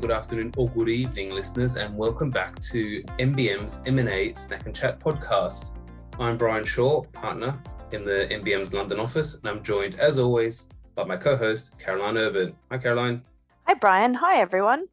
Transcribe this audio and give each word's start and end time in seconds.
good 0.00 0.10
afternoon, 0.10 0.50
or 0.56 0.70
good 0.70 0.88
evening, 0.88 1.30
listeners, 1.30 1.76
and 1.76 1.94
welcome 1.94 2.30
back 2.30 2.58
to 2.58 3.02
MBM's 3.18 3.82
M&A 3.84 4.32
Snack 4.32 4.64
and 4.64 4.74
Chat 4.74 4.98
podcast. 4.98 5.76
I'm 6.18 6.38
Brian 6.38 6.64
Shaw, 6.64 7.02
partner 7.12 7.62
in 7.92 8.06
the 8.06 8.26
MBM's 8.30 8.72
London 8.72 8.98
office, 8.98 9.38
and 9.38 9.50
I'm 9.50 9.62
joined, 9.62 9.96
as 9.96 10.18
always, 10.18 10.70
by 10.94 11.04
my 11.04 11.18
co-host, 11.18 11.78
Caroline 11.78 12.16
Urban. 12.16 12.54
Hi, 12.70 12.78
Caroline. 12.78 13.22
Hi, 13.66 13.74
Brian. 13.74 14.14
Hi, 14.14 14.40
everyone. 14.40 14.86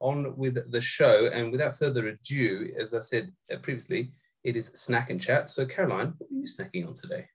On 0.00 0.36
with 0.36 0.72
the 0.72 0.80
show, 0.80 1.30
and 1.32 1.52
without 1.52 1.78
further 1.78 2.08
ado, 2.08 2.68
as 2.76 2.94
I 2.94 3.00
said 3.00 3.32
uh, 3.52 3.58
previously, 3.58 4.10
it 4.42 4.56
is 4.56 4.66
Snack 4.66 5.10
and 5.10 5.22
Chat. 5.22 5.50
So, 5.50 5.66
Caroline, 5.66 6.14
what 6.18 6.28
are 6.28 6.34
you 6.34 6.46
snacking 6.46 6.88
on 6.88 6.94
today? 6.94 7.28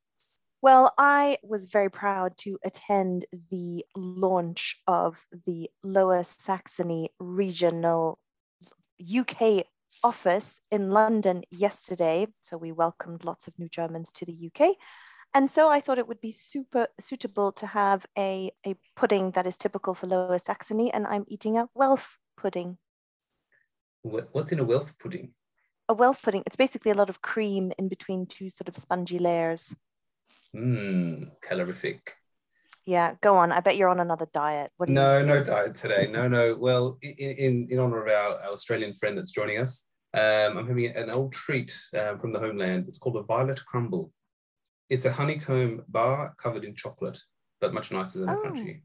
Well, 0.61 0.91
I 0.97 1.37
was 1.43 1.67
very 1.67 1.89
proud 1.89 2.35
to 2.39 2.57
attend 2.65 3.25
the 3.51 3.85
launch 3.95 4.81
of 4.87 5.17
the 5.45 5.69
Lower 5.83 6.23
Saxony 6.23 7.11
Regional 7.19 8.17
UK 8.99 9.65
office 10.03 10.59
in 10.71 10.89
London 10.89 11.43
yesterday. 11.51 12.27
So 12.41 12.57
we 12.57 12.71
welcomed 12.71 13.23
lots 13.23 13.47
of 13.47 13.53
new 13.59 13.69
Germans 13.69 14.11
to 14.13 14.25
the 14.25 14.49
UK. 14.51 14.75
And 15.33 15.51
so 15.51 15.69
I 15.69 15.79
thought 15.79 15.99
it 15.99 16.07
would 16.07 16.21
be 16.21 16.31
super 16.31 16.87
suitable 16.99 17.51
to 17.53 17.67
have 17.67 18.05
a, 18.17 18.51
a 18.65 18.75
pudding 18.95 19.31
that 19.31 19.45
is 19.45 19.57
typical 19.57 19.93
for 19.93 20.07
Lower 20.07 20.39
Saxony, 20.39 20.91
and 20.91 21.05
I'm 21.05 21.25
eating 21.27 21.57
a 21.57 21.67
Welf 21.77 22.17
pudding. 22.37 22.77
What's 24.01 24.51
in 24.51 24.59
a 24.59 24.65
Welf 24.65 24.97
pudding? 24.97 25.33
A 25.89 25.93
Welf 25.93 26.23
pudding. 26.23 26.43
It's 26.47 26.55
basically 26.55 26.91
a 26.91 26.95
lot 26.95 27.09
of 27.09 27.21
cream 27.21 27.71
in 27.77 27.89
between 27.89 28.25
two 28.25 28.49
sort 28.49 28.69
of 28.69 28.77
spongy 28.77 29.19
layers. 29.19 29.75
Mmm, 30.55 31.29
calorific. 31.41 32.13
Yeah, 32.85 33.15
go 33.21 33.35
on. 33.35 33.51
I 33.51 33.59
bet 33.59 33.75
you're 33.75 33.89
on 33.89 33.99
another 33.99 34.27
diet. 34.33 34.71
no, 34.79 35.23
no 35.23 35.43
diet 35.43 35.75
today. 35.75 36.07
No, 36.09 36.29
no. 36.29 36.55
Well, 36.57 36.97
in, 37.01 37.11
in, 37.11 37.67
in 37.69 37.79
honor 37.79 38.01
of 38.01 38.07
our, 38.07 38.41
our, 38.45 38.53
Australian 38.53 38.93
friend 38.93 39.17
that's 39.17 39.33
joining 39.33 39.57
us, 39.57 39.87
um, 40.13 40.57
I'm 40.57 40.67
having 40.67 40.95
an 40.95 41.09
old 41.09 41.33
treat 41.33 41.77
um, 41.99 42.17
from 42.17 42.31
the 42.31 42.39
homeland. 42.39 42.85
It's 42.87 42.97
called 42.97 43.17
a 43.17 43.23
violet 43.23 43.63
crumble. 43.65 44.13
It's 44.89 45.05
a 45.05 45.11
honeycomb 45.11 45.83
bar 45.89 46.33
covered 46.37 46.63
in 46.63 46.75
chocolate, 46.75 47.19
but 47.59 47.73
much 47.73 47.91
nicer 47.91 48.19
than 48.19 48.29
oh. 48.29 48.33
a 48.33 48.37
crunchy. 48.37 48.81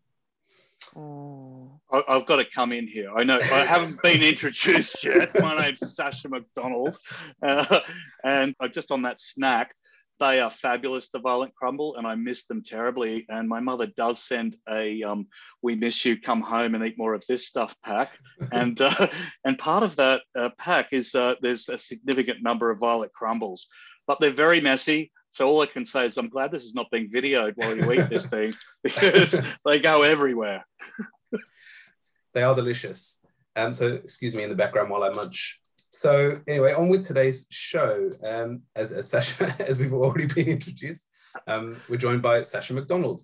Oh. 0.96 1.80
I've 2.08 2.26
got 2.26 2.36
to 2.36 2.44
come 2.44 2.72
in 2.72 2.86
here. 2.86 3.10
I 3.14 3.22
know 3.22 3.38
I 3.40 3.64
haven't 3.64 4.02
been 4.02 4.22
introduced 4.22 5.04
yet. 5.04 5.30
My 5.40 5.56
name's 5.56 5.94
Sasha 5.94 6.28
McDonald, 6.28 6.96
uh, 7.42 7.80
and 8.24 8.54
I'm 8.60 8.72
just 8.72 8.90
on 8.90 9.02
that 9.02 9.20
snack, 9.20 9.74
they 10.22 10.38
are 10.38 10.50
fabulous, 10.50 11.10
the 11.10 11.18
Violet 11.18 11.52
Crumble, 11.52 11.96
and 11.96 12.06
I 12.06 12.14
miss 12.14 12.44
them 12.44 12.62
terribly. 12.62 13.26
And 13.28 13.48
my 13.48 13.58
mother 13.58 13.86
does 13.86 14.22
send 14.22 14.56
a 14.70 15.02
um, 15.02 15.26
"We 15.62 15.74
miss 15.74 16.04
you, 16.04 16.20
come 16.20 16.40
home 16.40 16.76
and 16.76 16.86
eat 16.86 16.96
more 16.96 17.12
of 17.12 17.26
this 17.26 17.48
stuff" 17.48 17.74
pack, 17.84 18.16
and 18.52 18.80
uh, 18.80 19.08
and 19.44 19.58
part 19.58 19.82
of 19.82 19.96
that 19.96 20.22
uh, 20.38 20.50
pack 20.56 20.92
is 20.92 21.14
uh, 21.16 21.34
there's 21.42 21.68
a 21.68 21.76
significant 21.76 22.40
number 22.40 22.70
of 22.70 22.78
Violet 22.78 23.12
Crumbles, 23.12 23.66
but 24.06 24.20
they're 24.20 24.30
very 24.30 24.60
messy. 24.60 25.10
So 25.30 25.48
all 25.48 25.60
I 25.60 25.66
can 25.66 25.84
say 25.84 26.06
is 26.06 26.16
I'm 26.16 26.28
glad 26.28 26.52
this 26.52 26.64
is 26.64 26.74
not 26.74 26.90
being 26.92 27.10
videoed 27.10 27.54
while 27.56 27.76
you 27.76 27.90
eat 27.92 28.08
this 28.08 28.26
thing 28.26 28.52
because 28.84 29.34
they 29.64 29.80
go 29.80 30.02
everywhere. 30.02 30.64
they 32.32 32.44
are 32.44 32.54
delicious. 32.54 33.26
Um, 33.56 33.74
so 33.74 33.86
excuse 33.94 34.36
me 34.36 34.44
in 34.44 34.50
the 34.50 34.56
background 34.56 34.88
while 34.88 35.02
I 35.02 35.10
munch 35.10 35.58
so 35.92 36.38
anyway, 36.48 36.72
on 36.72 36.88
with 36.88 37.06
today's 37.06 37.46
show. 37.50 38.08
Um, 38.26 38.62
as, 38.74 38.92
as 38.92 39.10
Sasha, 39.10 39.54
as 39.68 39.78
we've 39.78 39.92
already 39.92 40.26
been 40.26 40.48
introduced, 40.48 41.08
um, 41.46 41.76
we're 41.88 41.98
joined 41.98 42.22
by 42.22 42.40
Sasha 42.42 42.72
McDonald. 42.72 43.20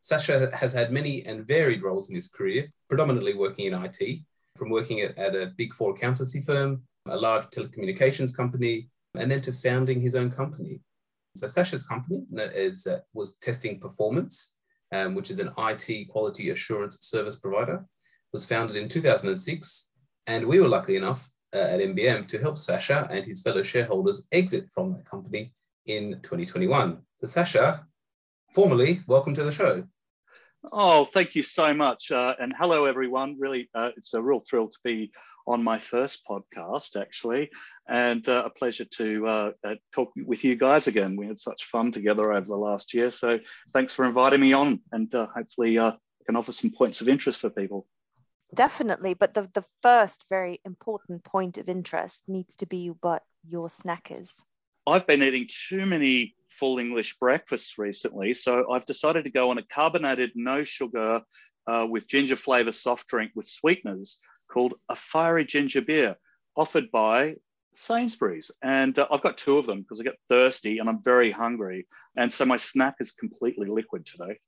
Sasha 0.00 0.50
has 0.56 0.72
had 0.72 0.92
many 0.92 1.24
and 1.24 1.46
varied 1.46 1.82
roles 1.82 2.08
in 2.08 2.16
his 2.16 2.28
career, 2.28 2.72
predominantly 2.88 3.34
working 3.34 3.66
in 3.66 3.74
IT, 3.74 4.20
from 4.56 4.70
working 4.70 5.00
at, 5.00 5.16
at 5.18 5.36
a 5.36 5.52
big 5.56 5.72
four 5.72 5.94
accountancy 5.94 6.40
firm, 6.40 6.82
a 7.06 7.16
large 7.16 7.44
telecommunications 7.50 8.36
company, 8.36 8.90
and 9.16 9.30
then 9.30 9.40
to 9.42 9.52
founding 9.52 10.00
his 10.00 10.16
own 10.16 10.30
company. 10.30 10.80
So 11.36 11.46
Sasha's 11.46 11.86
company 11.86 12.24
is, 12.32 12.88
uh, 12.88 13.00
was 13.14 13.36
Testing 13.38 13.78
Performance, 13.78 14.56
um, 14.90 15.14
which 15.14 15.30
is 15.30 15.38
an 15.38 15.50
IT 15.56 16.08
quality 16.08 16.50
assurance 16.50 16.98
service 17.02 17.36
provider, 17.36 17.86
was 18.32 18.44
founded 18.44 18.74
in 18.74 18.88
2006. 18.88 19.92
And 20.26 20.46
we 20.46 20.60
were 20.60 20.68
lucky 20.68 20.96
enough 20.96 21.30
at 21.52 21.80
MBM 21.80 22.28
to 22.28 22.38
help 22.38 22.58
Sasha 22.58 23.08
and 23.10 23.24
his 23.24 23.42
fellow 23.42 23.62
shareholders 23.62 24.28
exit 24.32 24.70
from 24.72 24.92
that 24.92 25.04
company 25.04 25.52
in 25.86 26.12
2021. 26.22 26.98
So, 27.16 27.26
Sasha, 27.26 27.86
formally, 28.54 29.00
welcome 29.06 29.34
to 29.34 29.42
the 29.42 29.52
show. 29.52 29.84
Oh, 30.72 31.04
thank 31.06 31.34
you 31.34 31.42
so 31.42 31.72
much. 31.72 32.10
Uh, 32.10 32.34
and 32.38 32.54
hello, 32.56 32.84
everyone. 32.84 33.36
Really, 33.38 33.68
uh, 33.74 33.90
it's 33.96 34.14
a 34.14 34.22
real 34.22 34.44
thrill 34.48 34.68
to 34.68 34.78
be 34.84 35.10
on 35.46 35.64
my 35.64 35.78
first 35.78 36.22
podcast, 36.28 37.00
actually, 37.00 37.50
and 37.88 38.28
uh, 38.28 38.42
a 38.44 38.50
pleasure 38.50 38.84
to 38.84 39.26
uh, 39.26 39.52
uh, 39.64 39.74
talk 39.92 40.12
with 40.16 40.44
you 40.44 40.54
guys 40.54 40.86
again. 40.86 41.16
We 41.16 41.26
had 41.26 41.38
such 41.38 41.64
fun 41.64 41.92
together 41.92 42.32
over 42.32 42.46
the 42.46 42.56
last 42.56 42.94
year. 42.94 43.10
So, 43.10 43.40
thanks 43.72 43.92
for 43.92 44.04
inviting 44.04 44.40
me 44.40 44.52
on, 44.52 44.80
and 44.92 45.12
uh, 45.14 45.26
hopefully, 45.34 45.80
I 45.80 45.94
can 46.26 46.36
offer 46.36 46.52
some 46.52 46.70
points 46.70 47.00
of 47.00 47.08
interest 47.08 47.40
for 47.40 47.50
people. 47.50 47.86
Definitely. 48.54 49.14
But 49.14 49.34
the, 49.34 49.48
the 49.54 49.64
first 49.82 50.24
very 50.28 50.60
important 50.64 51.24
point 51.24 51.58
of 51.58 51.68
interest 51.68 52.24
needs 52.26 52.56
to 52.56 52.66
be 52.66 52.88
what 53.00 53.22
your 53.46 53.70
snack 53.70 54.10
is. 54.10 54.42
I've 54.86 55.06
been 55.06 55.22
eating 55.22 55.48
too 55.68 55.86
many 55.86 56.34
full 56.48 56.78
English 56.78 57.16
breakfasts 57.18 57.78
recently. 57.78 58.34
So 58.34 58.72
I've 58.72 58.86
decided 58.86 59.24
to 59.24 59.30
go 59.30 59.50
on 59.50 59.58
a 59.58 59.62
carbonated, 59.62 60.32
no 60.34 60.64
sugar, 60.64 61.22
uh, 61.66 61.86
with 61.88 62.08
ginger 62.08 62.36
flavor 62.36 62.72
soft 62.72 63.06
drink 63.06 63.32
with 63.34 63.46
sweeteners 63.46 64.18
called 64.50 64.74
a 64.88 64.96
fiery 64.96 65.44
ginger 65.44 65.82
beer, 65.82 66.16
offered 66.56 66.90
by 66.90 67.36
Sainsbury's. 67.72 68.50
And 68.62 68.98
uh, 68.98 69.06
I've 69.10 69.22
got 69.22 69.38
two 69.38 69.58
of 69.58 69.66
them 69.66 69.82
because 69.82 70.00
I 70.00 70.04
get 70.04 70.18
thirsty 70.28 70.78
and 70.78 70.88
I'm 70.88 71.02
very 71.02 71.30
hungry. 71.30 71.86
And 72.16 72.32
so 72.32 72.44
my 72.44 72.56
snack 72.56 72.96
is 72.98 73.12
completely 73.12 73.68
liquid 73.68 74.06
today. 74.06 74.40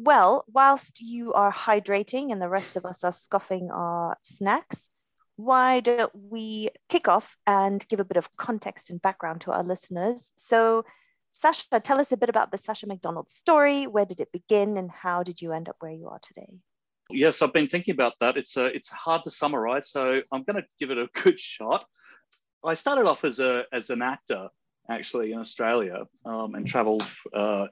Well, 0.00 0.44
whilst 0.46 1.00
you 1.00 1.32
are 1.32 1.52
hydrating 1.52 2.30
and 2.30 2.40
the 2.40 2.48
rest 2.48 2.76
of 2.76 2.84
us 2.84 3.02
are 3.02 3.10
scoffing 3.10 3.68
our 3.72 4.16
snacks, 4.22 4.90
why 5.34 5.80
don't 5.80 6.12
we 6.14 6.70
kick 6.88 7.08
off 7.08 7.36
and 7.48 7.84
give 7.88 7.98
a 7.98 8.04
bit 8.04 8.16
of 8.16 8.30
context 8.36 8.90
and 8.90 9.02
background 9.02 9.40
to 9.40 9.50
our 9.50 9.64
listeners? 9.64 10.30
So, 10.36 10.84
Sasha, 11.32 11.80
tell 11.82 11.98
us 11.98 12.12
a 12.12 12.16
bit 12.16 12.28
about 12.28 12.52
the 12.52 12.58
Sasha 12.58 12.86
McDonald 12.86 13.28
story. 13.28 13.88
Where 13.88 14.04
did 14.04 14.20
it 14.20 14.30
begin, 14.30 14.76
and 14.76 14.88
how 14.88 15.24
did 15.24 15.42
you 15.42 15.52
end 15.52 15.68
up 15.68 15.76
where 15.80 15.90
you 15.90 16.06
are 16.08 16.20
today? 16.20 16.48
Yes, 17.10 17.42
I've 17.42 17.52
been 17.52 17.66
thinking 17.66 17.92
about 17.92 18.12
that. 18.20 18.36
It's 18.36 18.56
uh, 18.56 18.70
it's 18.72 18.90
hard 18.90 19.24
to 19.24 19.30
summarize, 19.30 19.90
so 19.90 20.22
I'm 20.30 20.44
going 20.44 20.62
to 20.62 20.68
give 20.78 20.92
it 20.92 20.98
a 20.98 21.08
good 21.22 21.40
shot. 21.40 21.84
I 22.64 22.74
started 22.74 23.06
off 23.06 23.24
as 23.24 23.40
a 23.40 23.64
as 23.72 23.90
an 23.90 24.02
actor 24.02 24.48
actually 24.88 25.32
in 25.32 25.38
Australia 25.38 26.04
um, 26.24 26.54
and 26.54 26.66
travelled 26.66 27.06
uh, 27.34 27.66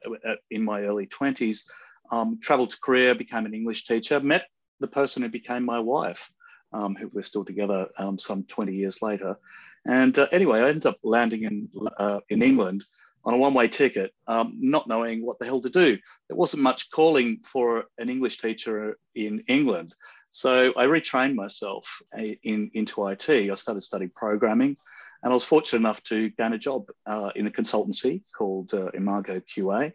in 0.51 0.63
my 0.63 0.83
early 0.83 1.07
20s 1.07 1.63
um, 2.11 2.39
traveled 2.41 2.71
to 2.71 2.79
Korea, 2.79 3.15
became 3.15 3.45
an 3.45 3.53
English 3.53 3.85
teacher, 3.85 4.19
met 4.19 4.47
the 4.79 4.87
person 4.87 5.23
who 5.23 5.29
became 5.29 5.65
my 5.65 5.79
wife, 5.79 6.29
um, 6.73 6.95
who 6.95 7.09
we're 7.13 7.23
still 7.23 7.45
together 7.45 7.87
um, 7.97 8.17
some 8.19 8.43
20 8.43 8.73
years 8.73 9.01
later. 9.01 9.37
And 9.85 10.17
uh, 10.17 10.27
anyway, 10.31 10.59
I 10.59 10.69
ended 10.69 10.85
up 10.85 10.97
landing 11.03 11.43
in, 11.43 11.69
uh, 11.97 12.19
in 12.29 12.41
England 12.41 12.83
on 13.23 13.33
a 13.33 13.37
one 13.37 13.53
way 13.53 13.67
ticket, 13.67 14.13
um, 14.27 14.57
not 14.59 14.87
knowing 14.87 15.25
what 15.25 15.39
the 15.39 15.45
hell 15.45 15.61
to 15.61 15.69
do. 15.69 15.97
There 16.27 16.37
wasn't 16.37 16.63
much 16.63 16.91
calling 16.91 17.39
for 17.43 17.85
an 17.97 18.09
English 18.09 18.39
teacher 18.39 18.97
in 19.15 19.43
England. 19.47 19.93
So 20.31 20.73
I 20.77 20.85
retrained 20.85 21.35
myself 21.35 22.01
uh, 22.17 22.21
in, 22.43 22.71
into 22.73 23.07
IT. 23.07 23.29
I 23.29 23.55
started 23.55 23.81
studying 23.81 24.11
programming. 24.15 24.77
And 25.23 25.31
I 25.31 25.33
was 25.33 25.45
fortunate 25.45 25.79
enough 25.79 26.03
to 26.05 26.29
gain 26.29 26.53
a 26.53 26.57
job 26.57 26.85
uh, 27.05 27.31
in 27.35 27.47
a 27.47 27.51
consultancy 27.51 28.21
called 28.37 28.73
uh, 28.73 28.91
Imago 28.93 29.41
QA. 29.41 29.93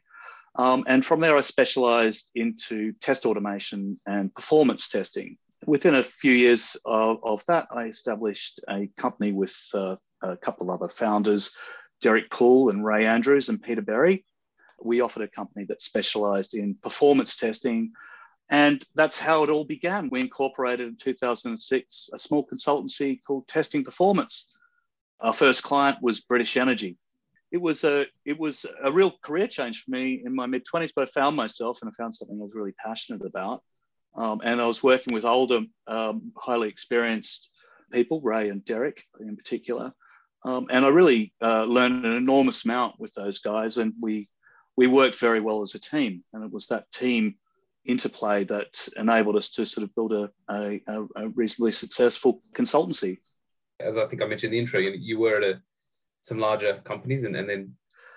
Um, 0.56 0.84
and 0.86 1.04
from 1.04 1.20
there, 1.20 1.36
I 1.36 1.40
specialized 1.40 2.30
into 2.34 2.92
test 3.00 3.24
automation 3.24 3.96
and 4.06 4.34
performance 4.34 4.88
testing. 4.88 5.36
Within 5.66 5.94
a 5.94 6.02
few 6.02 6.32
years 6.32 6.76
of, 6.84 7.18
of 7.22 7.44
that, 7.46 7.68
I 7.70 7.84
established 7.84 8.60
a 8.68 8.88
company 8.96 9.32
with 9.32 9.56
uh, 9.74 9.96
a 10.22 10.36
couple 10.36 10.70
other 10.70 10.88
founders, 10.88 11.52
Derek 12.02 12.30
Poole 12.30 12.68
and 12.68 12.84
Ray 12.84 13.06
Andrews 13.06 13.48
and 13.48 13.62
Peter 13.62 13.80
Berry. 13.80 14.24
We 14.84 15.00
offered 15.00 15.22
a 15.22 15.28
company 15.28 15.64
that 15.66 15.80
specialized 15.80 16.54
in 16.54 16.74
performance 16.74 17.36
testing. 17.36 17.92
And 18.50 18.84
that's 18.94 19.18
how 19.18 19.44
it 19.44 19.50
all 19.50 19.64
began. 19.64 20.10
We 20.10 20.20
incorporated 20.20 20.88
in 20.88 20.96
2006 20.96 22.10
a 22.12 22.18
small 22.18 22.46
consultancy 22.46 23.20
called 23.24 23.48
Testing 23.48 23.84
Performance. 23.84 24.48
Our 25.20 25.32
first 25.32 25.62
client 25.62 25.98
was 26.02 26.20
British 26.20 26.56
Energy 26.56 26.98
it 27.52 27.60
was 27.60 27.84
a 27.84 28.06
it 28.24 28.38
was 28.38 28.66
a 28.82 28.90
real 28.90 29.12
career 29.22 29.46
change 29.46 29.84
for 29.84 29.90
me 29.90 30.22
in 30.24 30.34
my 30.34 30.46
mid 30.46 30.64
20s 30.64 30.90
but 30.96 31.08
i 31.08 31.10
found 31.12 31.36
myself 31.36 31.78
and 31.80 31.90
i 31.90 32.02
found 32.02 32.14
something 32.14 32.36
i 32.36 32.40
was 32.40 32.54
really 32.54 32.74
passionate 32.84 33.24
about. 33.24 33.62
Um, 34.14 34.40
and 34.42 34.60
i 34.60 34.66
was 34.66 34.82
working 34.82 35.14
with 35.14 35.24
older 35.24 35.60
um, 35.86 36.32
highly 36.36 36.68
experienced 36.68 37.50
people 37.92 38.20
ray 38.20 38.48
and 38.48 38.64
derek 38.64 39.04
in 39.20 39.36
particular. 39.36 39.92
Um, 40.44 40.66
and 40.70 40.84
i 40.84 40.88
really 40.88 41.32
uh, 41.40 41.64
learned 41.64 42.04
an 42.04 42.16
enormous 42.16 42.64
amount 42.64 42.98
with 42.98 43.14
those 43.14 43.38
guys 43.38 43.76
and 43.76 43.92
we 44.00 44.28
we 44.76 44.86
worked 44.86 45.16
very 45.16 45.40
well 45.40 45.62
as 45.62 45.74
a 45.74 45.80
team. 45.80 46.24
And 46.32 46.44
it 46.44 46.52
was 46.52 46.66
that 46.68 46.90
team 46.92 47.36
interplay 47.84 48.44
that 48.44 48.88
enabled 48.96 49.36
us 49.36 49.50
to 49.50 49.66
sort 49.66 49.84
of 49.84 49.94
build 49.94 50.12
a, 50.12 50.30
a, 50.48 50.80
a 51.16 51.28
reasonably 51.30 51.72
successful 51.72 52.40
consultancy. 52.52 53.18
As 53.80 53.98
I 53.98 54.06
think 54.06 54.22
I 54.22 54.26
mentioned 54.26 54.52
in 54.52 54.58
the 54.58 54.60
intro, 54.60 54.80
you 54.80 55.18
were 55.18 55.36
at 55.36 55.42
a, 55.42 55.62
some 56.22 56.38
larger 56.38 56.80
companies 56.84 57.24
and, 57.24 57.36
and 57.36 57.48
then 57.48 57.74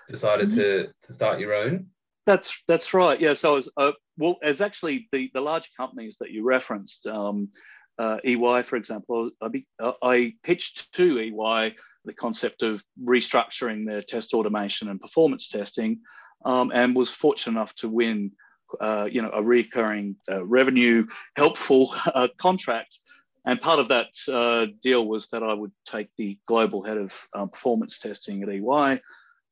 decided 0.08 0.48
mm-hmm. 0.48 0.60
to, 0.60 0.88
to 1.02 1.12
start 1.12 1.38
your 1.38 1.54
own. 1.54 1.86
That's 2.24 2.60
that's 2.66 2.92
right. 2.92 3.20
Yeah. 3.20 3.34
So 3.34 3.56
as 3.56 3.68
uh, 3.76 3.92
well 4.16 4.36
as 4.42 4.60
actually 4.60 5.08
the 5.12 5.30
the 5.32 5.40
large 5.40 5.70
companies 5.76 6.16
that 6.20 6.32
you 6.32 6.42
referenced, 6.44 7.06
um, 7.06 7.50
uh, 7.98 8.18
EY, 8.24 8.62
for 8.62 8.76
example, 8.76 9.30
I, 9.40 9.48
be, 9.48 9.66
uh, 9.80 9.92
I 10.02 10.34
pitched 10.42 10.92
to 10.94 11.20
EY 11.20 11.76
the 12.04 12.12
concept 12.12 12.62
of 12.62 12.82
restructuring 13.02 13.86
their 13.86 14.02
test 14.02 14.34
automation 14.34 14.88
and 14.88 15.00
performance 15.00 15.48
testing, 15.48 16.00
um, 16.44 16.72
and 16.74 16.94
was 16.94 17.10
fortunate 17.10 17.52
enough 17.52 17.74
to 17.76 17.88
win, 17.88 18.32
uh, 18.80 19.08
you 19.10 19.22
know, 19.22 19.30
a 19.32 19.42
recurring 19.42 20.16
uh, 20.30 20.44
revenue 20.44 21.06
helpful 21.36 21.94
uh, 22.06 22.28
contract. 22.38 22.98
And 23.46 23.60
part 23.60 23.78
of 23.78 23.88
that 23.88 24.08
uh, 24.28 24.66
deal 24.82 25.06
was 25.06 25.28
that 25.28 25.44
I 25.44 25.54
would 25.54 25.72
take 25.86 26.08
the 26.16 26.36
global 26.46 26.82
head 26.82 26.98
of 26.98 27.28
uh, 27.32 27.46
performance 27.46 28.00
testing 28.00 28.42
at 28.42 28.48
EY. 28.48 29.00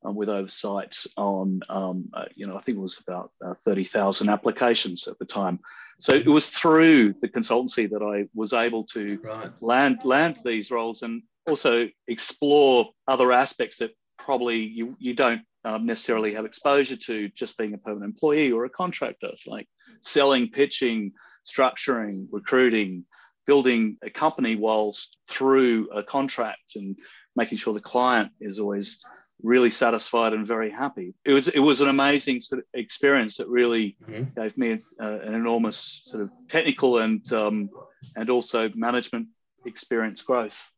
with 0.03 0.29
oversight 0.29 0.95
on, 1.17 1.61
um, 1.69 2.11
you 2.35 2.45
know, 2.45 2.57
I 2.57 2.59
think 2.59 2.77
it 2.77 2.81
was 2.81 2.99
about 2.99 3.31
30,000 3.41 4.29
applications 4.29 5.07
at 5.07 5.17
the 5.17 5.25
time. 5.25 5.59
So 5.99 6.13
it 6.13 6.27
was 6.27 6.49
through 6.49 7.13
the 7.21 7.29
consultancy 7.29 7.89
that 7.89 8.03
I 8.03 8.27
was 8.35 8.53
able 8.53 8.83
to 8.87 9.17
right. 9.23 9.51
land 9.61 10.03
land 10.03 10.37
these 10.43 10.69
roles 10.69 11.01
and 11.01 11.23
also 11.47 11.87
explore 12.07 12.89
other 13.07 13.31
aspects 13.31 13.77
that 13.77 13.95
probably 14.17 14.57
you, 14.57 14.95
you 14.99 15.13
don't 15.13 15.41
um, 15.63 15.85
necessarily 15.85 16.33
have 16.33 16.45
exposure 16.45 16.95
to 16.95 17.29
just 17.29 17.57
being 17.57 17.73
a 17.73 17.77
permanent 17.77 18.13
employee 18.13 18.51
or 18.51 18.65
a 18.65 18.69
contractor, 18.69 19.31
like 19.47 19.67
selling, 20.01 20.49
pitching, 20.49 21.13
structuring, 21.47 22.27
recruiting, 22.31 23.05
building 23.45 23.97
a 24.01 24.09
company 24.09 24.55
whilst 24.55 25.17
through 25.27 25.89
a 25.89 26.03
contract 26.03 26.75
and 26.75 26.95
making 27.35 27.57
sure 27.57 27.73
the 27.73 27.79
client 27.79 28.31
is 28.39 28.59
always 28.59 29.03
really 29.43 29.69
satisfied 29.69 30.33
and 30.33 30.47
very 30.47 30.69
happy. 30.69 31.13
It 31.25 31.33
was 31.33 31.47
it 31.49 31.59
was 31.59 31.81
an 31.81 31.89
amazing 31.89 32.41
sort 32.41 32.59
of 32.59 32.65
experience 32.73 33.37
that 33.37 33.47
really 33.47 33.97
mm-hmm. 34.03 34.39
gave 34.39 34.57
me 34.57 34.79
uh, 34.99 35.19
an 35.21 35.33
enormous 35.33 36.01
sort 36.05 36.23
of 36.23 36.31
technical 36.49 36.99
and 36.99 37.31
um, 37.33 37.69
and 38.15 38.29
also 38.29 38.69
management 38.75 39.27
experience 39.65 40.21
growth. 40.21 40.71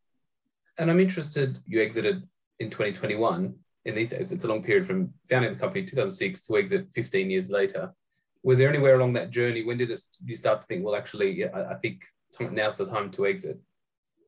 And 0.78 0.90
I'm 0.90 1.00
interested. 1.00 1.60
You 1.66 1.82
exited 1.82 2.24
in 2.60 2.70
2021. 2.70 3.56
In 3.86 3.96
these 3.96 4.10
days, 4.10 4.34
it's 4.34 4.44
a 4.44 4.50
long 4.50 4.64
period 4.64 4.86
from 4.86 5.14
founding 5.30 5.54
the 5.54 5.60
company 5.60 5.86
2006 5.86 6.42
to 6.42 6.58
exit 6.58 6.88
15 6.94 7.30
years 7.30 7.50
later. 7.50 7.94
Was 8.44 8.60
there 8.60 8.70
anywhere 8.70 8.96
along 8.96 9.14
that 9.14 9.30
journey? 9.30 9.64
When 9.64 9.78
did 9.78 9.92
it, 9.92 10.02
you 10.26 10.36
start 10.36 10.62
to 10.62 10.68
think, 10.68 10.84
well, 10.84 10.96
actually, 10.96 11.32
yeah, 11.32 11.48
I, 11.54 11.72
I 11.72 11.76
think 11.76 12.06
now's 12.40 12.78
the 12.78 12.86
time 12.86 13.12
to 13.12 13.26
exit? 13.26 13.60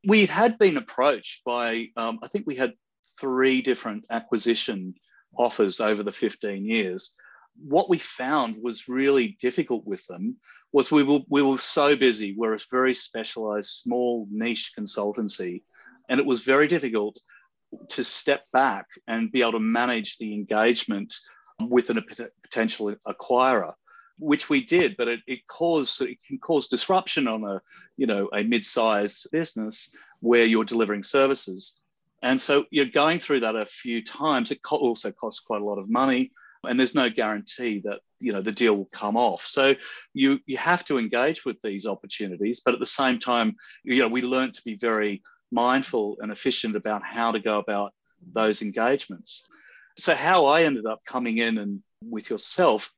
We 0.05 0.25
had 0.25 0.57
been 0.57 0.77
approached 0.77 1.43
by, 1.43 1.89
um, 1.97 2.19
I 2.23 2.27
think 2.27 2.45
we 2.47 2.55
had 2.55 2.73
three 3.19 3.61
different 3.61 4.05
acquisition 4.09 4.95
offers 5.37 5.79
over 5.79 6.03
the 6.03 6.11
15 6.11 6.65
years. 6.65 7.15
What 7.61 7.89
we 7.89 7.97
found 7.97 8.55
was 8.61 8.87
really 8.87 9.37
difficult 9.41 9.85
with 9.85 10.05
them 10.07 10.37
was 10.71 10.91
we 10.91 11.03
were, 11.03 11.19
we 11.29 11.41
were 11.41 11.57
so 11.57 11.95
busy. 11.95 12.33
We're 12.37 12.55
a 12.55 12.59
very 12.71 12.95
specialized, 12.95 13.69
small 13.71 14.27
niche 14.31 14.71
consultancy, 14.77 15.63
and 16.07 16.19
it 16.19 16.25
was 16.25 16.43
very 16.43 16.67
difficult 16.67 17.19
to 17.89 18.03
step 18.03 18.41
back 18.53 18.85
and 19.07 19.31
be 19.31 19.41
able 19.41 19.53
to 19.53 19.59
manage 19.59 20.17
the 20.17 20.33
engagement 20.33 21.13
with 21.59 21.89
a 21.89 22.03
potential 22.43 22.95
acquirer 23.05 23.73
which 24.19 24.49
we 24.49 24.63
did, 24.63 24.97
but 24.97 25.07
it, 25.07 25.21
it 25.27 25.47
caused 25.47 26.01
it 26.01 26.17
can 26.25 26.37
cause 26.37 26.67
disruption 26.67 27.27
on 27.27 27.43
a 27.43 27.61
you 27.97 28.05
know 28.05 28.29
a 28.33 28.43
mid-sized 28.43 29.31
business 29.31 29.89
where 30.21 30.45
you're 30.45 30.65
delivering 30.65 31.03
services. 31.03 31.75
And 32.21 32.39
so 32.41 32.65
you're 32.69 32.85
going 32.85 33.19
through 33.19 33.41
that 33.41 33.55
a 33.55 33.65
few 33.65 34.03
times. 34.03 34.51
It 34.51 34.59
also 34.69 35.11
costs 35.11 35.39
quite 35.39 35.61
a 35.61 35.65
lot 35.65 35.79
of 35.79 35.89
money, 35.89 36.31
and 36.65 36.77
there's 36.77 36.95
no 36.95 37.09
guarantee 37.09 37.79
that 37.85 38.01
you 38.19 38.33
know 38.33 38.41
the 38.41 38.51
deal 38.51 38.75
will 38.75 38.89
come 38.93 39.15
off. 39.15 39.45
So 39.45 39.75
you 40.13 40.39
you 40.45 40.57
have 40.57 40.83
to 40.85 40.97
engage 40.97 41.45
with 41.45 41.57
these 41.63 41.85
opportunities, 41.85 42.61
but 42.63 42.73
at 42.73 42.79
the 42.79 42.85
same 42.85 43.17
time, 43.17 43.55
you 43.83 43.99
know 43.99 44.09
we 44.09 44.21
learned 44.21 44.55
to 44.55 44.61
be 44.63 44.75
very 44.75 45.23
mindful 45.51 46.17
and 46.19 46.31
efficient 46.31 46.75
about 46.75 47.03
how 47.03 47.31
to 47.31 47.39
go 47.39 47.57
about 47.57 47.93
those 48.33 48.61
engagements. 48.61 49.45
So 49.97 50.13
how 50.15 50.45
I 50.45 50.63
ended 50.63 50.85
up 50.85 51.03
coming 51.05 51.37
in 51.39 51.57
and 51.57 51.81
with 52.03 52.29
yourself 52.29 52.93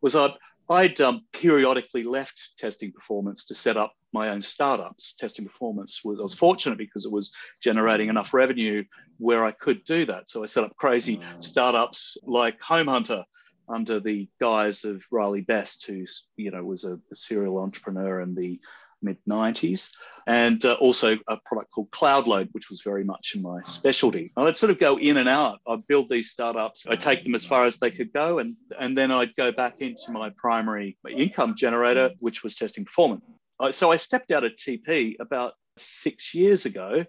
was 0.00 0.14
I 0.14 0.34
I'd 0.68 1.00
um, 1.00 1.22
periodically 1.32 2.02
left 2.02 2.52
testing 2.58 2.92
performance 2.92 3.44
to 3.46 3.54
set 3.54 3.76
up 3.76 3.92
my 4.12 4.30
own 4.30 4.42
startups. 4.42 5.14
Testing 5.16 5.44
performance 5.44 6.00
was 6.04 6.18
I 6.18 6.22
was 6.22 6.34
fortunate 6.34 6.78
because 6.78 7.04
it 7.04 7.12
was 7.12 7.32
generating 7.62 8.08
enough 8.08 8.34
revenue 8.34 8.84
where 9.18 9.44
I 9.44 9.52
could 9.52 9.84
do 9.84 10.04
that. 10.06 10.28
So 10.28 10.42
I 10.42 10.46
set 10.46 10.64
up 10.64 10.76
crazy 10.76 11.18
mm. 11.18 11.44
startups 11.44 12.16
like 12.24 12.60
Home 12.62 12.88
Hunter 12.88 13.24
under 13.68 14.00
the 14.00 14.28
guise 14.40 14.84
of 14.84 15.04
Riley 15.12 15.42
Best, 15.42 15.86
who 15.86 16.04
you 16.36 16.50
know 16.50 16.64
was 16.64 16.84
a, 16.84 16.98
a 17.12 17.16
serial 17.16 17.58
entrepreneur 17.58 18.20
and 18.20 18.36
the 18.36 18.60
mid 19.06 19.18
90s, 19.28 19.90
and 20.26 20.64
uh, 20.64 20.74
also 20.74 21.16
a 21.28 21.38
product 21.46 21.70
called 21.70 21.90
Cloudload, 21.90 22.48
which 22.52 22.68
was 22.68 22.82
very 22.82 23.04
much 23.04 23.32
in 23.34 23.42
my 23.42 23.62
specialty. 23.62 24.32
I'd 24.36 24.58
sort 24.58 24.70
of 24.70 24.78
go 24.78 24.98
in 24.98 25.16
and 25.16 25.28
out. 25.28 25.60
I'd 25.66 25.86
build 25.86 26.10
these 26.10 26.30
startups, 26.30 26.86
I'd 26.88 27.00
take 27.00 27.24
them 27.24 27.34
as 27.34 27.46
far 27.46 27.64
as 27.64 27.78
they 27.78 27.90
could 27.90 28.12
go, 28.12 28.38
and, 28.40 28.54
and 28.78 28.98
then 28.98 29.10
I'd 29.10 29.34
go 29.36 29.52
back 29.52 29.80
into 29.80 30.10
my 30.10 30.30
primary 30.36 30.98
income 31.08 31.54
generator, 31.56 32.10
which 32.18 32.42
was 32.42 32.54
testing 32.54 32.84
performance. 32.84 33.24
So 33.70 33.90
I 33.90 33.96
stepped 33.96 34.32
out 34.32 34.44
of 34.44 34.52
TP 34.52 35.16
about 35.18 35.54
six 35.78 36.34
years 36.34 36.66
ago. 36.66 37.04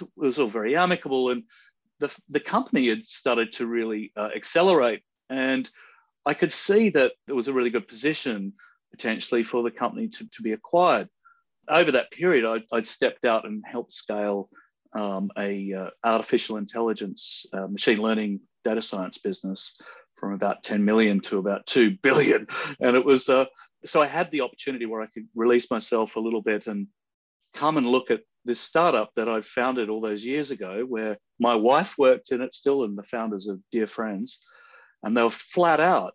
It 0.00 0.08
was 0.16 0.38
all 0.38 0.46
very 0.46 0.76
amicable, 0.76 1.30
and 1.30 1.42
the, 1.98 2.14
the 2.28 2.40
company 2.40 2.88
had 2.88 3.04
started 3.04 3.52
to 3.54 3.66
really 3.66 4.12
uh, 4.16 4.30
accelerate. 4.34 5.02
And 5.28 5.68
I 6.26 6.34
could 6.34 6.52
see 6.52 6.90
that 6.90 7.12
there 7.26 7.34
was 7.34 7.48
a 7.48 7.52
really 7.52 7.70
good 7.70 7.88
position 7.88 8.52
potentially 8.90 9.42
for 9.42 9.62
the 9.62 9.70
company 9.70 10.08
to, 10.08 10.28
to 10.28 10.42
be 10.42 10.52
acquired 10.52 11.08
over 11.70 11.92
that 11.92 12.10
period, 12.10 12.44
I, 12.44 12.62
would 12.74 12.86
stepped 12.86 13.24
out 13.24 13.46
and 13.46 13.62
helped 13.66 13.92
scale 13.92 14.48
um, 14.92 15.28
a 15.38 15.72
uh, 15.72 15.90
artificial 16.04 16.56
intelligence, 16.56 17.46
uh, 17.52 17.66
machine 17.68 17.98
learning, 17.98 18.40
data 18.64 18.82
science 18.82 19.18
business 19.18 19.76
from 20.16 20.32
about 20.34 20.62
10 20.62 20.84
million 20.84 21.20
to 21.20 21.38
about 21.38 21.66
2 21.66 21.96
billion. 22.02 22.46
And 22.80 22.96
it 22.96 23.04
was, 23.04 23.28
uh, 23.28 23.46
so 23.84 24.02
I 24.02 24.06
had 24.06 24.30
the 24.30 24.42
opportunity 24.42 24.86
where 24.86 25.00
I 25.00 25.06
could 25.06 25.26
release 25.34 25.70
myself 25.70 26.16
a 26.16 26.20
little 26.20 26.42
bit 26.42 26.66
and 26.66 26.88
come 27.54 27.76
and 27.76 27.86
look 27.86 28.10
at 28.10 28.22
this 28.44 28.60
startup 28.60 29.10
that 29.16 29.28
I 29.28 29.40
founded 29.40 29.88
all 29.88 30.00
those 30.00 30.24
years 30.24 30.50
ago, 30.50 30.84
where 30.86 31.16
my 31.38 31.54
wife 31.54 31.96
worked 31.98 32.32
in 32.32 32.40
it 32.40 32.54
still, 32.54 32.84
and 32.84 32.96
the 32.96 33.02
founders 33.02 33.48
of 33.48 33.60
Dear 33.70 33.86
Friends. 33.86 34.40
And 35.02 35.16
they 35.16 35.22
were 35.22 35.30
flat 35.30 35.80
out. 35.80 36.14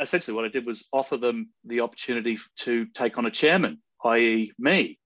Essentially, 0.00 0.34
what 0.34 0.44
I 0.44 0.48
did 0.48 0.66
was 0.66 0.86
offer 0.92 1.16
them 1.16 1.50
the 1.64 1.80
opportunity 1.80 2.38
to 2.60 2.86
take 2.86 3.18
on 3.18 3.26
a 3.26 3.30
chairman 3.30 3.82
i.e., 4.04 4.52
me, 4.58 4.98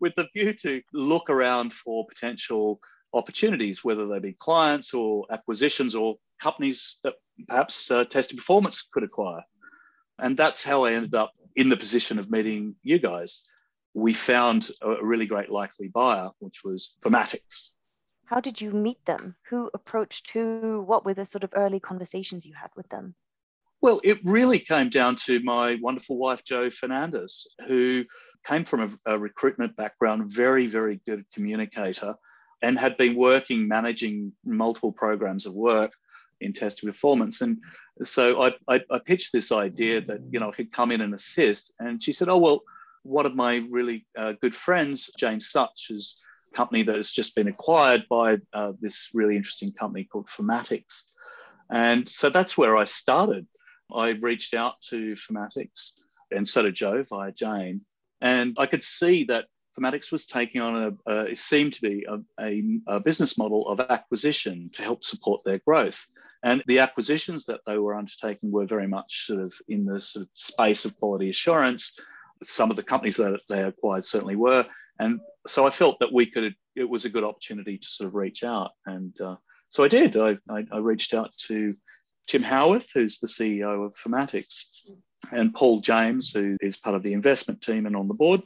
with 0.00 0.14
the 0.14 0.28
view 0.34 0.52
to 0.52 0.82
look 0.92 1.30
around 1.30 1.72
for 1.72 2.06
potential 2.06 2.80
opportunities, 3.12 3.82
whether 3.82 4.06
they 4.06 4.18
be 4.18 4.34
clients 4.34 4.94
or 4.94 5.26
acquisitions 5.30 5.94
or 5.94 6.16
companies 6.40 6.98
that 7.04 7.14
perhaps 7.48 7.90
uh, 7.90 8.04
testing 8.04 8.36
performance 8.36 8.86
could 8.92 9.02
acquire. 9.02 9.42
And 10.18 10.36
that's 10.36 10.64
how 10.64 10.84
I 10.84 10.92
ended 10.92 11.14
up 11.14 11.32
in 11.56 11.68
the 11.68 11.76
position 11.76 12.18
of 12.18 12.30
meeting 12.30 12.74
you 12.82 12.98
guys. 12.98 13.42
We 13.94 14.12
found 14.14 14.70
a 14.82 15.04
really 15.04 15.26
great 15.26 15.50
likely 15.50 15.88
buyer, 15.88 16.30
which 16.40 16.60
was 16.64 16.94
Formatics. 17.02 17.70
How 18.26 18.40
did 18.40 18.60
you 18.60 18.70
meet 18.72 19.02
them? 19.06 19.36
Who 19.48 19.70
approached 19.72 20.30
who? 20.32 20.82
What 20.82 21.04
were 21.04 21.14
the 21.14 21.24
sort 21.24 21.44
of 21.44 21.50
early 21.54 21.80
conversations 21.80 22.44
you 22.44 22.54
had 22.54 22.70
with 22.76 22.88
them? 22.90 23.14
Well, 23.80 24.00
it 24.04 24.18
really 24.24 24.58
came 24.58 24.90
down 24.90 25.16
to 25.26 25.40
my 25.40 25.78
wonderful 25.80 26.18
wife, 26.18 26.44
Jo 26.44 26.68
Fernandez, 26.68 27.46
who 27.66 28.04
came 28.48 28.64
from 28.64 28.98
a, 29.06 29.14
a 29.14 29.18
recruitment 29.18 29.76
background, 29.76 30.30
very, 30.30 30.66
very 30.66 31.00
good 31.06 31.24
communicator, 31.32 32.14
and 32.62 32.78
had 32.78 32.96
been 32.96 33.14
working 33.14 33.68
managing 33.68 34.32
multiple 34.44 34.92
programs 34.92 35.46
of 35.46 35.54
work 35.54 35.92
in 36.40 36.52
testing 36.52 36.88
performance. 36.88 37.40
And 37.40 37.58
so 38.02 38.42
I, 38.42 38.54
I, 38.68 38.80
I, 38.90 38.98
pitched 39.00 39.32
this 39.32 39.52
idea 39.52 40.00
that 40.02 40.20
you 40.30 40.40
know 40.40 40.48
I 40.48 40.54
could 40.54 40.72
come 40.72 40.92
in 40.92 41.00
and 41.00 41.14
assist. 41.14 41.72
And 41.78 42.02
she 42.02 42.12
said, 42.12 42.28
"Oh 42.28 42.38
well, 42.38 42.60
one 43.02 43.26
of 43.26 43.34
my 43.34 43.66
really 43.70 44.06
uh, 44.16 44.34
good 44.40 44.54
friends, 44.54 45.10
Jane 45.18 45.40
Sutch, 45.40 45.88
is 45.90 46.20
a 46.52 46.56
company 46.56 46.82
that 46.84 46.96
has 46.96 47.10
just 47.10 47.34
been 47.34 47.48
acquired 47.48 48.06
by 48.08 48.38
uh, 48.52 48.72
this 48.80 49.10
really 49.14 49.36
interesting 49.36 49.72
company 49.72 50.04
called 50.04 50.28
Formatics." 50.28 51.02
And 51.70 52.08
so 52.08 52.30
that's 52.30 52.56
where 52.56 52.76
I 52.76 52.84
started. 52.84 53.46
I 53.94 54.10
reached 54.10 54.54
out 54.54 54.74
to 54.90 55.14
Formatics, 55.14 55.92
and 56.30 56.48
so 56.48 56.62
did 56.62 56.74
Jo 56.74 57.02
via 57.02 57.32
Jane, 57.32 57.82
and 58.20 58.56
I 58.58 58.66
could 58.66 58.82
see 58.82 59.24
that 59.24 59.46
Fimatics 59.78 60.10
was 60.10 60.26
taking 60.26 60.60
on 60.60 60.98
a, 61.06 61.24
it 61.24 61.38
seemed 61.38 61.74
to 61.74 61.82
be 61.82 62.06
a, 62.08 62.18
a, 62.40 62.62
a, 62.86 63.00
business 63.00 63.38
model 63.38 63.68
of 63.68 63.80
acquisition 63.80 64.70
to 64.74 64.82
help 64.82 65.04
support 65.04 65.42
their 65.44 65.58
growth. 65.58 66.06
And 66.42 66.62
the 66.66 66.80
acquisitions 66.80 67.46
that 67.46 67.60
they 67.66 67.78
were 67.78 67.94
undertaking 67.94 68.50
were 68.50 68.66
very 68.66 68.86
much 68.86 69.26
sort 69.26 69.40
of 69.40 69.52
in 69.68 69.84
the 69.84 70.00
sort 70.00 70.24
of 70.24 70.28
space 70.34 70.84
of 70.84 70.96
quality 70.98 71.30
assurance. 71.30 71.98
Some 72.42 72.70
of 72.70 72.76
the 72.76 72.82
companies 72.82 73.16
that 73.16 73.40
they 73.48 73.62
acquired 73.62 74.04
certainly 74.04 74.36
were. 74.36 74.66
And 74.98 75.20
so 75.46 75.66
I 75.66 75.70
felt 75.70 75.98
that 76.00 76.12
we 76.12 76.26
could, 76.26 76.54
it 76.76 76.88
was 76.88 77.04
a 77.04 77.10
good 77.10 77.24
opportunity 77.24 77.78
to 77.78 77.88
sort 77.88 78.08
of 78.08 78.14
reach 78.14 78.44
out. 78.44 78.72
And 78.86 79.18
uh, 79.20 79.36
so 79.68 79.84
I 79.84 79.88
did. 79.88 80.16
I, 80.16 80.38
I, 80.48 80.64
I 80.70 80.78
reached 80.78 81.14
out 81.14 81.30
to 81.46 81.74
Tim 82.26 82.42
Howarth, 82.42 82.90
who's 82.94 83.18
the 83.18 83.26
CEO 83.26 83.86
of 83.86 83.96
Fimatics, 83.96 84.64
and 85.30 85.54
Paul 85.54 85.80
James, 85.80 86.32
who 86.32 86.56
is 86.60 86.76
part 86.76 86.96
of 86.96 87.02
the 87.02 87.12
investment 87.12 87.62
team 87.62 87.86
and 87.86 87.96
on 87.96 88.08
the 88.08 88.14
board. 88.14 88.42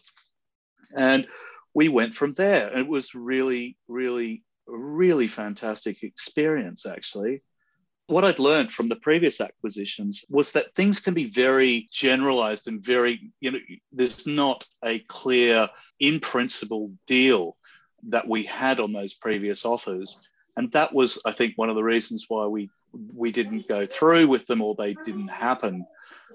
And 0.97 1.27
we 1.75 1.89
went 1.89 2.15
from 2.15 2.35
there. 2.35 2.77
It 2.77 2.87
was 2.87 3.15
really, 3.15 3.77
really, 3.89 4.43
really 4.67 5.29
fantastic 5.29 6.03
experience, 6.03 6.87
actually. 6.87 7.41
What 8.07 8.25
I'd 8.25 8.39
learned 8.39 8.73
from 8.73 8.89
the 8.89 8.97
previous 8.97 9.41
acquisitions 9.41 10.25
was 10.29 10.53
that 10.53 10.75
things 10.75 11.01
can 11.01 11.15
be 11.15 11.27
very 11.27 11.89
generalized 11.93 12.69
and 12.69 12.85
very, 12.85 13.33
you 13.41 13.53
know, 13.53 13.59
there's 13.93 14.27
not 14.27 14.67
a 14.85 14.99
clear, 15.01 15.69
in 15.99 16.21
principle 16.21 16.93
deal 17.07 17.57
that 18.09 18.29
we 18.29 18.43
had 18.45 18.81
on 18.81 18.93
those 18.93 19.15
previous 19.15 19.65
offers. 19.65 20.19
And 20.57 20.71
that 20.73 20.93
was, 20.93 21.21
I 21.25 21.31
think, 21.33 21.55
one 21.57 21.71
of 21.71 21.77
the 21.77 21.85
reasons 21.85 22.27
why 22.29 22.47
we 22.47 22.69
we 23.15 23.33
didn't 23.33 23.69
go 23.69 23.87
through 23.87 24.29
with 24.29 24.47
them 24.47 24.61
or 24.61 24.75
they 24.75 24.95
didn't 25.07 25.29
happen. 25.29 25.87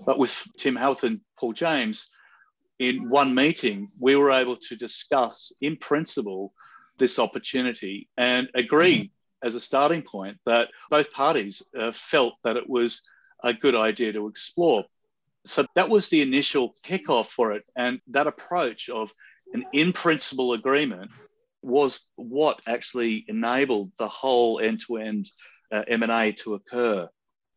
But 0.06 0.18
with 0.18 0.48
Tim 0.58 0.76
Howarth 0.76 1.04
and 1.04 1.22
Paul 1.38 1.54
James, 1.54 2.10
in 2.80 3.10
one 3.10 3.34
meeting, 3.34 3.88
we 4.02 4.16
were 4.16 4.32
able 4.32 4.56
to 4.56 4.76
discuss 4.76 5.52
in 5.62 5.78
principle 5.78 6.54
this 6.98 7.20
opportunity 7.20 8.08
and 8.18 8.50
agree 8.54 9.12
as 9.44 9.56
a 9.56 9.62
starting 9.62 10.02
point 10.02 10.38
that 10.46 10.70
both 10.90 11.12
parties 11.12 11.62
uh, 11.78 11.92
felt 11.92 12.36
that 12.44 12.58
it 12.58 12.70
was 12.70 13.02
a 13.44 13.54
good 13.54 13.76
idea 13.76 14.14
to 14.14 14.28
explore. 14.28 14.84
So 15.46 15.66
that 15.76 15.90
was 15.90 16.10
the 16.10 16.22
initial 16.22 16.74
kickoff 16.86 17.28
for 17.28 17.54
it. 17.54 17.64
And 17.76 18.02
that 18.08 18.28
approach 18.28 18.90
of 18.90 19.14
an 19.54 19.66
in 19.74 19.94
principle 19.94 20.54
agreement 20.54 21.12
was 21.62 22.06
what 22.16 22.62
actually 22.68 23.26
enabled 23.28 23.92
the 23.98 24.08
whole 24.08 24.60
end 24.60 24.82
to 24.88 24.98
end 24.98 25.30
M&A 25.72 26.32
to 26.32 26.56
occur. 26.56 27.10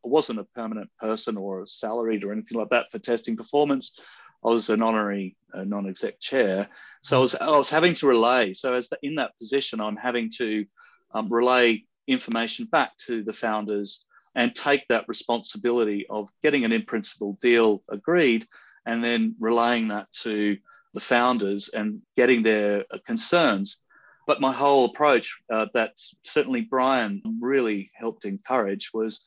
I 0.04 0.08
wasn't 0.08 0.40
a 0.40 0.44
permanent 0.54 0.90
person 0.98 1.36
or 1.36 1.66
salaried 1.66 2.24
or 2.24 2.32
anything 2.32 2.58
like 2.58 2.70
that 2.70 2.90
for 2.90 2.98
testing 2.98 3.36
performance. 3.36 3.98
I 4.44 4.48
was 4.48 4.70
an 4.70 4.82
honorary 4.82 5.36
uh, 5.52 5.64
non-exec 5.64 6.18
chair, 6.20 6.68
so 7.02 7.18
I 7.18 7.20
was, 7.20 7.34
I 7.34 7.56
was 7.56 7.70
having 7.70 7.94
to 7.94 8.06
relay. 8.06 8.54
So 8.54 8.74
as 8.74 8.88
the, 8.88 8.98
in 9.02 9.16
that 9.16 9.36
position, 9.38 9.80
I'm 9.80 9.96
having 9.96 10.30
to 10.38 10.64
um, 11.12 11.28
relay 11.28 11.84
information 12.06 12.66
back 12.66 12.96
to 13.06 13.22
the 13.22 13.32
founders 13.32 14.04
and 14.34 14.54
take 14.54 14.86
that 14.88 15.08
responsibility 15.08 16.06
of 16.08 16.30
getting 16.42 16.64
an 16.64 16.72
in-principle 16.72 17.36
deal 17.42 17.82
agreed, 17.90 18.46
and 18.86 19.04
then 19.04 19.34
relaying 19.38 19.88
that 19.88 20.10
to 20.22 20.56
the 20.94 21.00
founders 21.00 21.68
and 21.68 22.00
getting 22.16 22.42
their 22.42 22.84
uh, 22.90 22.98
concerns. 23.06 23.78
But 24.26 24.40
my 24.40 24.52
whole 24.52 24.86
approach 24.86 25.38
uh, 25.52 25.66
that 25.74 25.98
certainly 26.24 26.62
Brian 26.62 27.22
really 27.40 27.90
helped 27.94 28.24
encourage 28.24 28.90
was 28.94 29.24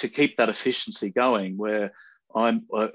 to 0.00 0.08
keep 0.08 0.36
that 0.36 0.48
efficiency 0.48 1.10
going, 1.10 1.56
where 1.56 1.92
I'm 2.34 2.64
uh, 2.74 2.88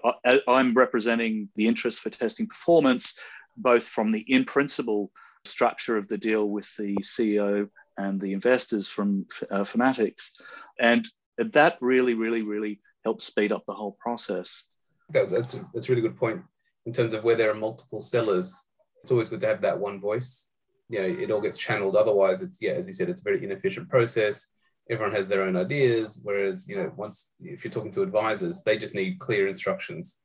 I'm 0.47 0.74
representing 0.74 1.50
the 1.55 1.67
interest 1.67 2.00
for 2.00 2.09
testing 2.09 2.47
performance, 2.47 3.13
both 3.57 3.83
from 3.83 4.12
the 4.12 4.21
in 4.21 4.43
principle 4.43 5.12
structure 5.45 5.97
of 5.97 6.07
the 6.07 6.17
deal 6.17 6.50
with 6.50 6.75
the 6.77 6.95
CEO 6.97 7.69
and 7.97 8.19
the 8.19 8.33
investors 8.33 8.88
from 8.88 9.25
uh, 9.51 9.63
Fimatics, 9.63 10.31
and 10.79 11.07
that 11.38 11.77
really, 11.79 12.15
really, 12.15 12.41
really 12.41 12.81
helps 13.03 13.25
speed 13.25 13.51
up 13.51 13.63
the 13.67 13.74
whole 13.74 13.97
process. 14.00 14.63
That, 15.09 15.29
that's 15.29 15.53
a, 15.53 15.69
that's 15.74 15.88
a 15.88 15.91
really 15.91 16.01
good 16.01 16.17
point 16.17 16.41
in 16.88 16.93
terms 16.93 17.13
of 17.13 17.24
where 17.24 17.35
there 17.35 17.51
are 17.51 17.55
multiple 17.55 18.01
sellers. 18.01 18.69
It's 19.03 19.12
always 19.12 19.29
good 19.29 19.41
to 19.41 19.47
have 19.47 19.62
that 19.62 19.79
one 19.79 20.01
voice. 20.01 20.50
You 20.89 21.00
know, 21.00 21.07
it 21.07 21.31
all 21.31 21.41
gets 21.41 21.59
channeled. 21.59 21.95
Otherwise, 21.95 22.41
it's 22.41 22.62
yeah, 22.62 22.71
as 22.71 22.88
you 22.88 22.93
said, 22.93 23.09
it's 23.09 23.21
a 23.21 23.24
very 23.24 23.43
inefficient 23.43 23.89
process 23.89 24.54
everyone 24.89 25.15
has 25.15 25.27
their 25.27 25.44
own 25.44 25.56
ideas. 25.56 26.20
Whereas, 26.24 26.68
you 26.68 26.75
know, 26.75 26.92
once 26.96 27.32
if 27.39 27.63
you're 27.63 27.72
talking 27.72 27.92
to 27.92 28.04
advisors, 28.04 28.63
they 28.63 28.77
just 28.77 28.96
need 28.96 29.20
clear 29.20 29.48
instructions 29.48 30.20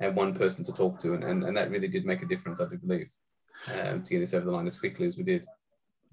and 0.00 0.16
one 0.16 0.34
person 0.34 0.64
to 0.64 0.72
talk 0.72 0.98
to. 1.00 1.14
And, 1.14 1.24
and, 1.24 1.44
and 1.44 1.56
that 1.56 1.70
really 1.70 1.88
did 1.88 2.04
make 2.04 2.22
a 2.22 2.26
difference, 2.26 2.60
I 2.60 2.68
do 2.68 2.78
believe, 2.78 3.10
um, 3.68 4.02
to 4.02 4.10
get 4.10 4.20
this 4.20 4.34
over 4.34 4.44
the 4.44 4.52
line 4.52 4.66
as 4.66 4.78
quickly 4.78 5.06
as 5.06 5.16
we 5.16 5.24
did. 5.24 5.44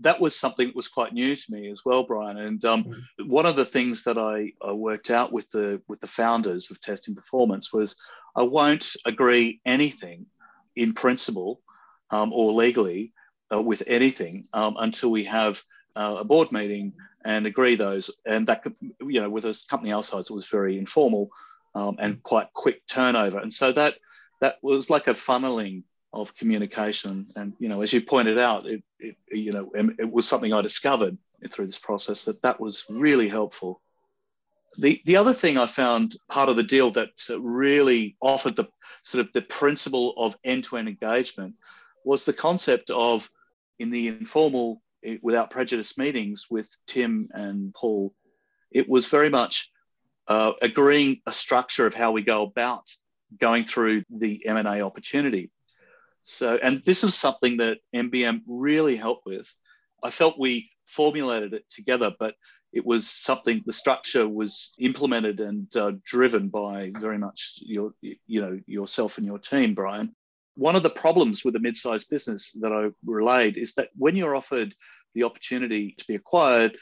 That 0.01 0.21
was 0.21 0.35
something 0.35 0.67
that 0.67 0.75
was 0.75 0.87
quite 0.87 1.13
new 1.13 1.35
to 1.35 1.51
me 1.51 1.69
as 1.69 1.81
well, 1.83 2.03
Brian. 2.03 2.37
And 2.37 2.63
um, 2.63 2.83
mm-hmm. 2.85 3.29
one 3.29 3.45
of 3.45 3.57
the 3.57 3.65
things 3.65 4.03
that 4.03 4.17
I, 4.17 4.53
I 4.65 4.71
worked 4.71 5.09
out 5.09 5.33
with 5.33 5.49
the 5.51 5.81
with 5.89 5.99
the 5.99 6.07
founders 6.07 6.71
of 6.71 6.79
Testing 6.79 7.15
Performance 7.15 7.73
was 7.73 7.97
I 8.33 8.43
won't 8.43 8.95
agree 9.05 9.59
anything 9.65 10.25
in 10.77 10.93
principle 10.93 11.61
um, 12.11 12.31
or 12.31 12.53
legally 12.53 13.11
uh, 13.53 13.61
with 13.61 13.83
anything 13.87 14.45
um, 14.53 14.77
until 14.79 15.11
we 15.11 15.25
have 15.25 15.61
uh, 15.97 16.17
a 16.19 16.23
board 16.23 16.53
meeting 16.53 16.93
and 17.23 17.45
agree 17.45 17.75
those. 17.75 18.11
And 18.25 18.47
that 18.47 18.63
could, 18.63 18.75
you 19.01 19.21
know, 19.21 19.29
with 19.29 19.45
a 19.45 19.59
company 19.69 19.91
our 19.91 20.03
size, 20.03 20.29
it 20.29 20.33
was 20.33 20.47
very 20.47 20.77
informal 20.77 21.29
um, 21.75 21.97
and 21.99 22.23
quite 22.23 22.53
quick 22.53 22.85
turnover. 22.87 23.39
And 23.39 23.51
so 23.51 23.71
that 23.73 23.95
that 24.41 24.57
was 24.61 24.89
like 24.89 25.07
a 25.07 25.13
funneling 25.13 25.83
of 26.13 26.35
communication. 26.35 27.27
And 27.35 27.53
you 27.59 27.69
know, 27.69 27.81
as 27.81 27.93
you 27.93 28.01
pointed 28.01 28.37
out, 28.37 28.65
it, 28.65 28.83
it 28.99 29.15
you 29.31 29.51
know, 29.51 29.71
it 29.73 30.09
was 30.09 30.27
something 30.27 30.53
I 30.53 30.61
discovered 30.61 31.17
through 31.49 31.67
this 31.67 31.77
process 31.77 32.25
that 32.25 32.41
that 32.41 32.59
was 32.59 32.85
really 32.89 33.27
helpful. 33.27 33.81
The, 34.77 35.01
the 35.05 35.17
other 35.17 35.33
thing 35.33 35.57
I 35.57 35.65
found 35.65 36.15
part 36.29 36.47
of 36.47 36.55
the 36.55 36.63
deal 36.63 36.91
that 36.91 37.09
really 37.29 38.15
offered 38.21 38.55
the 38.55 38.65
sort 39.01 39.25
of 39.25 39.33
the 39.33 39.41
principle 39.41 40.13
of 40.15 40.37
end-to-end 40.43 40.87
engagement 40.87 41.55
was 42.05 42.23
the 42.23 42.33
concept 42.33 42.89
of 42.89 43.29
in 43.79 43.89
the 43.89 44.07
informal 44.07 44.81
without 45.21 45.51
prejudice 45.51 45.97
meetings 45.97 46.47
with 46.49 46.69
Tim 46.87 47.29
and 47.31 47.73
Paul, 47.73 48.13
it 48.71 48.87
was 48.87 49.07
very 49.07 49.29
much 49.29 49.71
uh, 50.27 50.53
agreeing 50.61 51.21
a 51.25 51.31
structure 51.31 51.85
of 51.87 51.93
how 51.93 52.11
we 52.11 52.21
go 52.21 52.43
about 52.43 52.87
going 53.37 53.63
through 53.63 54.03
the 54.09 54.45
M&A 54.45 54.81
opportunity. 54.81 55.51
So, 56.23 56.59
and 56.61 56.83
this 56.83 57.03
is 57.03 57.15
something 57.15 57.57
that 57.57 57.79
MBM 57.95 58.41
really 58.47 58.95
helped 58.95 59.25
with. 59.25 59.53
I 60.03 60.11
felt 60.11 60.39
we 60.39 60.69
formulated 60.85 61.53
it 61.53 61.65
together, 61.69 62.13
but 62.19 62.35
it 62.71 62.85
was 62.85 63.09
something 63.09 63.63
the 63.65 63.73
structure 63.73 64.27
was 64.27 64.73
implemented 64.77 65.39
and 65.39 65.75
uh, 65.75 65.93
driven 66.03 66.49
by 66.49 66.91
very 66.99 67.17
much 67.17 67.55
your 67.61 67.93
you 68.01 68.41
know 68.41 68.59
yourself 68.67 69.17
and 69.17 69.25
your 69.25 69.39
team 69.39 69.73
brian 69.73 70.15
one 70.59 70.75
of 70.75 70.83
the 70.83 70.89
problems 70.89 71.45
with 71.45 71.55
a 71.55 71.59
mid-sized 71.59 72.09
business 72.09 72.51
that 72.59 72.73
I 72.73 72.89
relayed 73.05 73.57
is 73.57 73.73
that 73.75 73.89
when 73.95 74.17
you're 74.17 74.35
offered 74.35 74.75
the 75.15 75.23
opportunity 75.23 75.95
to 75.97 76.05
be 76.05 76.15
acquired, 76.15 76.77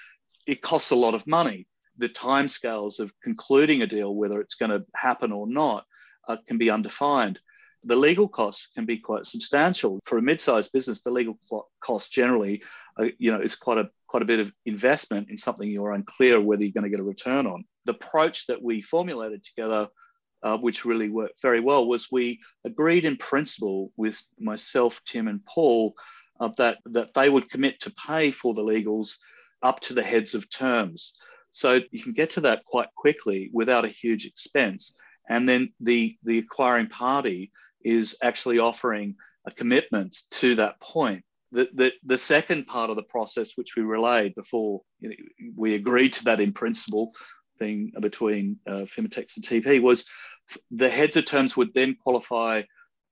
it 0.48 0.64
costs 0.64 0.90
a 0.90 0.96
lot 0.96 1.14
of 1.14 1.28
money. 1.28 1.68
The 2.00 2.10
timescales 2.10 3.00
of 3.00 3.14
concluding 3.24 3.84
a 3.84 3.88
deal, 3.88 4.16
whether 4.16 4.42
it's 4.42 4.56
going 4.56 4.72
to 4.72 4.84
happen 4.96 5.32
or 5.32 5.48
not, 5.48 5.86
uh, 6.28 6.38
can 6.48 6.58
be 6.58 6.72
undefined. 6.72 7.40
The 7.84 7.96
legal 7.96 8.28
costs 8.28 8.70
can 8.74 8.86
be 8.86 8.98
quite 8.98 9.28
substantial 9.28 10.00
for 10.06 10.18
a 10.18 10.24
mid-sized 10.24 10.72
business. 10.72 11.04
The 11.04 11.12
legal 11.12 11.38
cost 11.80 12.12
generally, 12.12 12.64
uh, 13.00 13.10
you 13.20 13.32
know, 13.32 13.40
is 13.40 13.56
quite 13.56 13.78
a 13.78 13.92
quite 14.08 14.24
a 14.24 14.26
bit 14.26 14.40
of 14.40 14.52
investment 14.66 15.30
in 15.30 15.38
something 15.38 15.70
you're 15.70 15.92
unclear 15.92 16.42
whether 16.42 16.64
you're 16.64 16.72
going 16.72 16.84
to 16.86 16.90
get 16.90 17.00
a 17.00 17.04
return 17.04 17.46
on. 17.46 17.66
The 17.86 17.92
approach 17.92 18.48
that 18.48 18.64
we 18.64 18.82
formulated 18.82 19.44
together 19.44 19.90
uh, 20.44 20.58
which 20.58 20.86
really 20.86 21.10
worked 21.10 21.42
very 21.42 21.60
well, 21.60 21.88
was 21.88 22.12
we 22.12 22.40
agreed 22.66 23.06
in 23.06 23.18
principle 23.18 23.92
with 23.98 24.22
myself, 24.40 25.02
Tim, 25.06 25.28
and 25.28 25.46
Paul 25.46 25.94
uh, 26.40 26.50
that, 26.58 26.80
that 26.86 27.14
they 27.14 27.30
would 27.30 27.50
commit 27.50 27.82
to 27.82 27.92
pay 28.08 28.32
for 28.32 28.54
the 28.54 28.62
legals 28.64 29.16
up 29.62 29.80
to 29.82 29.94
the 29.94 30.04
heads 30.04 30.36
of 30.36 30.50
terms. 30.50 31.18
So 31.52 31.80
you 31.92 32.04
can 32.04 32.14
get 32.14 32.32
to 32.32 32.42
that 32.42 32.66
quite 32.66 32.90
quickly 32.96 33.50
without 33.52 33.86
a 33.86 33.90
huge 33.90 34.26
expense. 34.26 34.96
And 35.28 35.48
then 35.48 35.74
the, 35.80 36.16
the 36.24 36.40
acquiring 36.40 36.88
party 36.88 37.52
is 37.84 38.18
actually 38.22 38.60
offering 38.60 39.16
a 39.46 39.52
commitment 39.52 40.18
to 40.32 40.56
that 40.56 40.80
point. 40.80 41.24
The, 41.52 41.70
the, 41.74 41.94
the 42.04 42.18
second 42.18 42.68
part 42.68 42.90
of 42.90 42.98
the 42.98 43.04
process, 43.04 43.52
which 43.56 43.76
we 43.76 43.84
relayed 43.84 44.36
before 44.36 44.82
you 45.00 45.10
know, 45.10 45.16
we 45.56 45.76
agreed 45.76 46.14
to 46.14 46.26
that 46.26 46.42
in 46.42 46.52
principle, 46.52 47.12
thing 47.58 47.92
between 48.00 48.58
uh, 48.68 48.86
and 48.98 49.12
TP 49.12 49.82
was 49.82 50.06
the 50.72 50.90
heads 50.90 51.18
of 51.18 51.26
terms 51.26 51.58
would 51.58 51.74
then 51.74 51.96
qualify 51.96 52.64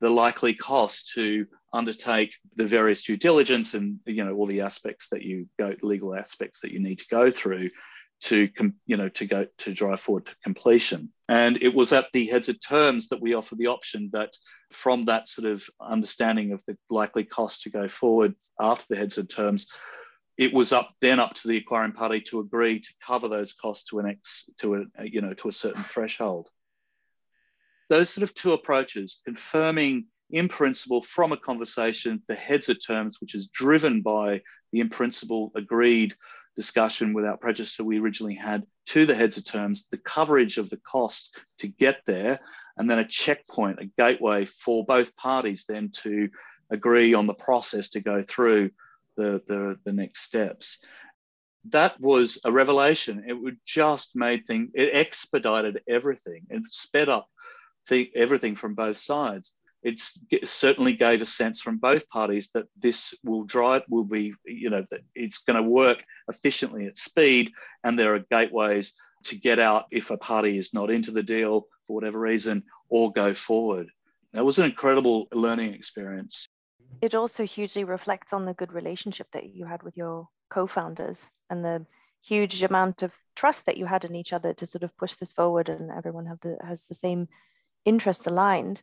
the 0.02 0.10
likely 0.10 0.54
cost 0.54 1.12
to 1.14 1.46
undertake 1.74 2.36
the 2.56 2.66
various 2.66 3.04
due 3.04 3.18
diligence 3.18 3.74
and 3.74 4.00
you 4.06 4.24
know 4.24 4.34
all 4.36 4.46
the 4.46 4.62
aspects 4.62 5.10
that 5.10 5.24
you 5.24 5.48
go 5.60 5.74
legal 5.82 6.16
aspects 6.16 6.62
that 6.62 6.72
you 6.72 6.80
need 6.80 7.00
to 7.00 7.08
go 7.10 7.30
through 7.30 7.70
to 8.22 8.50
you 8.86 8.98
know 8.98 9.10
to 9.10 9.26
go 9.26 9.46
to 9.58 9.74
drive 9.74 10.00
forward 10.00 10.26
to 10.26 10.36
completion. 10.44 11.12
And 11.28 11.62
it 11.62 11.74
was 11.74 11.92
at 11.92 12.08
the 12.14 12.26
heads 12.26 12.50
of 12.50 12.60
terms 12.66 13.10
that 13.10 13.22
we 13.22 13.34
offered 13.34 13.58
the 13.58 13.68
option 13.68 14.10
that 14.14 14.36
from 14.72 15.04
that 15.04 15.28
sort 15.28 15.48
of 15.48 15.68
understanding 15.82 16.52
of 16.52 16.64
the 16.66 16.78
likely 16.90 17.24
cost 17.24 17.64
to 17.64 17.70
go 17.70 17.88
forward 17.88 18.36
after 18.60 18.86
the 18.90 18.96
heads 18.96 19.18
of 19.18 19.28
terms, 19.28 19.68
it 20.38 20.54
was 20.54 20.72
up 20.72 20.94
then 21.02 21.20
up 21.20 21.34
to 21.34 21.48
the 21.48 21.58
acquiring 21.58 21.94
party 21.94 22.22
to 22.22 22.40
agree 22.40 22.80
to 22.80 22.94
cover 23.02 23.28
those 23.28 23.54
costs 23.54 23.86
to 23.90 24.00
an 24.00 24.08
ex 24.08 24.50
to 24.60 24.86
a 24.98 25.06
you 25.06 25.22
know 25.22 25.34
to 25.34 25.48
a 25.48 25.54
certain 25.54 25.84
threshold. 25.84 26.50
Those 27.90 28.10
sort 28.10 28.24
of 28.24 28.34
two 28.34 28.54
approaches, 28.54 29.20
confirming 29.24 30.08
in 30.32 30.48
principle 30.48 31.04
from 31.04 31.32
a 31.32 31.38
conversation 31.38 32.22
the 32.28 32.36
heads 32.36 32.68
of 32.70 32.84
terms, 32.86 33.22
which 33.22 33.36
is 33.36 33.48
driven 33.48 34.02
by 34.02 34.42
the 34.72 34.80
in 34.80 34.90
principle 34.90 35.52
agreed 35.56 36.16
discussion 36.56 37.14
without 37.14 37.42
prejudice 37.42 37.78
that 37.78 37.84
we 37.84 38.00
originally 38.00 38.34
had 38.34 38.64
to 38.88 39.06
the 39.06 39.16
heads 39.16 39.38
of 39.38 39.44
terms, 39.44 39.88
the 39.92 39.98
coverage 39.98 40.58
of 40.58 40.70
the 40.70 40.78
cost 40.78 41.36
to 41.60 41.68
get 41.68 42.00
there, 42.06 42.40
and 42.78 42.90
then 42.90 43.00
a 43.00 43.08
checkpoint, 43.08 43.80
a 43.80 43.86
gateway 43.86 44.46
for 44.46 44.86
both 44.86 45.16
parties 45.16 45.66
then 45.68 45.90
to 45.90 46.30
agree 46.70 47.14
on 47.14 47.28
the 47.28 47.34
process 47.34 47.90
to 47.90 48.00
go 48.00 48.24
through 48.24 48.72
the, 49.18 49.42
the, 49.48 49.80
the 49.86 49.94
next 49.94 50.24
steps. 50.24 50.80
That 51.70 52.00
was 52.00 52.40
a 52.46 52.52
revelation. 52.52 53.26
It 53.28 53.34
would 53.34 53.58
just 53.66 54.16
made 54.16 54.46
things, 54.46 54.70
it 54.76 54.92
expedited 54.94 55.82
everything 55.88 56.46
and 56.50 56.66
sped 56.70 57.10
up 57.10 57.28
the, 57.90 58.12
everything 58.16 58.56
from 58.56 58.76
both 58.76 58.98
sides 58.98 59.54
it 59.86 60.02
certainly 60.50 60.94
gave 60.94 61.22
a 61.22 61.26
sense 61.26 61.62
from 61.62 61.78
both 61.78 62.10
parties 62.10 62.50
that 62.56 62.66
this 62.76 63.14
will 63.24 63.44
drive 63.46 63.84
will 63.88 64.04
be 64.04 64.34
you 64.44 64.70
know 64.70 64.84
that 64.90 65.02
it's 65.14 65.38
going 65.38 65.64
to 65.64 65.70
work 65.70 66.04
efficiently 66.28 66.88
at 66.88 66.98
speed 66.98 67.52
and 67.84 67.98
there 67.98 68.16
are 68.16 68.26
gateways 68.32 68.94
to 69.24 69.36
get 69.36 69.60
out 69.60 69.86
if 69.92 70.10
a 70.10 70.18
party 70.18 70.58
is 70.58 70.74
not 70.74 70.90
into 70.90 71.12
the 71.12 71.24
deal 71.24 71.68
for 71.86 71.94
whatever 71.94 72.20
reason 72.20 72.64
or 72.90 73.12
go 73.12 73.34
forward 73.34 73.88
that 74.34 74.44
was 74.44 74.58
an 74.58 74.66
incredible 74.66 75.28
learning 75.32 75.74
experience 75.74 76.48
it 77.02 77.16
also 77.16 77.46
hugely 77.46 77.84
reflects 77.84 78.34
on 78.34 78.46
the 78.46 78.54
good 78.54 78.74
relationship 78.74 79.28
that 79.32 79.54
you 79.54 79.66
had 79.66 79.84
with 79.84 79.98
your 79.98 80.28
co-founders 80.50 81.28
and 81.50 81.64
the 81.64 81.86
huge 82.24 82.64
amount 82.64 83.04
of 83.04 83.14
trust 83.36 83.66
that 83.66 83.78
you 83.78 83.86
had 83.86 84.04
in 84.04 84.16
each 84.16 84.34
other 84.34 84.54
to 84.54 84.66
sort 84.66 84.84
of 84.84 84.96
push 84.98 85.14
this 85.16 85.32
forward 85.32 85.70
and 85.70 85.92
everyone 85.92 86.26
have 86.26 86.40
the 86.42 86.58
has 86.66 86.88
the 86.88 86.96
same 86.96 87.28
interests 87.86 88.26
aligned 88.26 88.82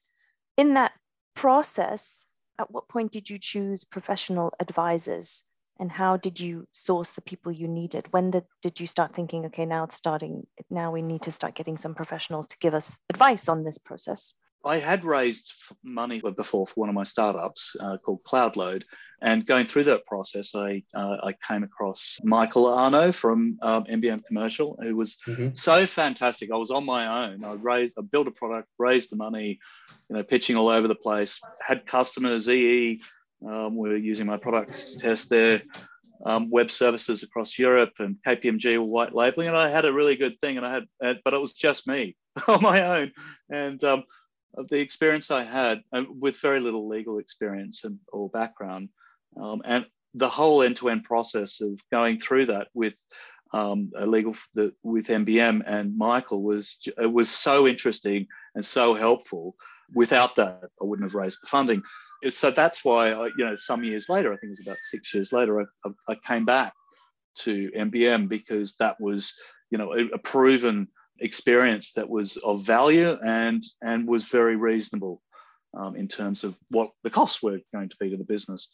in 0.57 0.75
that 0.75 0.93
process, 1.35 2.25
at 2.59 2.71
what 2.71 2.89
point 2.89 3.13
did 3.13 3.31
you 3.31 3.39
choose 3.39 3.85
professional 3.85 4.53
advisors? 4.61 5.45
And 5.81 5.91
how 5.91 6.17
did 6.17 6.39
you 6.39 6.69
source 6.71 7.13
the 7.13 7.23
people 7.23 7.51
you 7.51 7.67
needed? 7.67 8.13
When 8.13 8.31
did, 8.31 8.45
did 8.61 8.79
you 8.79 8.87
start 8.87 9.15
thinking, 9.15 9.47
okay, 9.47 9.67
now 9.67 9.85
it's 9.85 9.97
starting, 9.97 10.47
now 10.71 10.93
we 10.93 11.03
need 11.03 11.23
to 11.23 11.33
start 11.33 11.55
getting 11.55 11.79
some 11.79 11.95
professionals 11.95 12.47
to 12.49 12.59
give 12.59 12.75
us 12.75 12.99
advice 13.11 13.49
on 13.49 13.65
this 13.65 13.79
process? 13.79 14.35
I 14.65 14.79
had 14.79 15.05
raised 15.05 15.53
money 15.83 16.21
before 16.21 16.67
for 16.67 16.75
one 16.75 16.89
of 16.89 16.95
my 16.95 17.05
startups 17.05 17.75
uh, 17.81 17.97
called 17.99 18.23
Cloudload, 18.25 18.85
and 19.21 19.47
going 19.47 19.67
through 19.67 19.85
that 19.85 20.07
process, 20.07 20.55
I 20.55 20.83
uh, 20.95 21.17
I 21.23 21.35
came 21.47 21.63
across 21.63 22.19
Michael 22.23 22.67
Arno 22.67 23.13
from 23.13 23.59
um, 23.63 23.85
MBM 23.85 24.25
Commercial, 24.25 24.79
who 24.81 24.97
was 24.97 25.17
mm-hmm. 25.27 25.55
so 25.55 25.87
fantastic. 25.87 26.51
I 26.53 26.57
was 26.57 26.71
on 26.71 26.85
my 26.85 27.27
own. 27.27 27.45
I 27.45 27.53
raised, 27.55 27.95
I 27.99 28.03
built 28.03 28.29
a 28.29 28.33
product, 28.33 28.69
raised 28.79 29.11
the 29.11 29.17
money, 29.17 29.59
you 30.09 30.17
know, 30.17 30.23
pitching 30.23 30.57
all 30.57 30.69
over 30.69 30.89
the 30.89 30.95
place. 30.95 31.41
Had 31.61 31.87
customers, 31.87 32.49
EE, 32.49 33.01
um, 33.47 33.77
we 33.77 33.89
were 33.89 33.97
using 33.97 34.27
my 34.27 34.37
products 34.37 34.93
to 34.93 34.99
test 34.99 35.31
their 35.31 35.63
um, 36.25 36.51
web 36.51 36.71
services 36.71 37.23
across 37.23 37.59
Europe, 37.59 37.93
and 37.99 38.17
KPMG 38.27 38.79
were 38.79 38.85
white 38.85 39.15
labeling, 39.15 39.49
and 39.49 39.57
I 39.57 39.69
had 39.69 39.85
a 39.85 39.93
really 39.93 40.17
good 40.17 40.39
thing. 40.39 40.57
And 40.57 40.67
I 40.67 40.81
had, 41.01 41.21
but 41.25 41.35
it 41.35 41.41
was 41.41 41.55
just 41.55 41.87
me 41.87 42.17
on 42.49 42.63
my 42.63 43.01
own, 43.01 43.13
and 43.51 43.83
um, 43.85 44.05
the 44.69 44.81
experience 44.81 45.31
I 45.31 45.45
had 45.45 45.83
uh, 45.93 46.05
with 46.09 46.39
very 46.39 46.61
little 46.61 46.89
legal 46.89 47.19
experience 47.19 47.85
and, 47.85 47.99
or 48.13 48.29
background, 48.29 48.89
um, 49.37 49.63
and 49.65 49.87
the 50.15 50.29
whole 50.29 50.63
end-to-end 50.63 51.05
process 51.05 51.61
of 51.61 51.81
going 51.91 52.21
through 52.21 52.47
that 52.47 52.69
with 52.75 52.99
um, 53.55 53.91
a 53.97 54.07
legal 54.07 54.35
the, 54.55 54.73
with 54.83 55.09
MBM 55.09 55.63
and 55.67 55.97
Michael 55.97 56.43
was 56.43 56.79
it 56.99 57.13
was 57.13 57.31
so 57.31 57.67
interesting 57.67 58.27
and 58.55 58.65
so 58.65 58.95
helpful. 58.95 59.55
Without 59.95 60.37
that, 60.37 60.71
I 60.81 60.85
wouldn't 60.85 61.07
have 61.07 61.15
raised 61.15 61.43
the 61.43 61.49
funding. 61.49 61.83
So 62.31 62.51
that's 62.51 62.85
why, 62.85 63.13
I, 63.13 63.27
you 63.37 63.45
know, 63.45 63.57
some 63.57 63.85
years 63.85 64.09
later, 64.09 64.33
I 64.33 64.37
think 64.37 64.45
it 64.45 64.51
was 64.51 64.67
about 64.67 64.79
six 64.81 65.13
years 65.13 65.33
later, 65.33 65.61
I, 65.61 65.91
I 66.09 66.15
came 66.15 66.45
back 66.45 66.73
to 67.41 67.71
MBM 67.77 68.29
because 68.29 68.77
that 68.77 68.99
was, 69.01 69.35
you 69.71 69.77
know, 69.77 69.93
a, 69.93 70.07
a 70.15 70.19
proven 70.19 70.89
experience 71.23 71.93
that 71.93 72.09
was 72.09 72.37
of 72.39 72.63
value 72.63 73.17
and 73.25 73.65
and 73.83 74.07
was 74.07 74.29
very 74.29 74.57
reasonable 74.57 75.23
um, 75.75 75.97
in 75.97 76.09
terms 76.09 76.45
of 76.45 76.57
what 76.71 76.91
the 77.03 77.11
costs 77.11 77.43
were 77.43 77.61
going 77.73 77.89
to 77.89 77.97
be 77.99 78.11
to 78.11 78.17
the 78.17 78.25
business. 78.25 78.71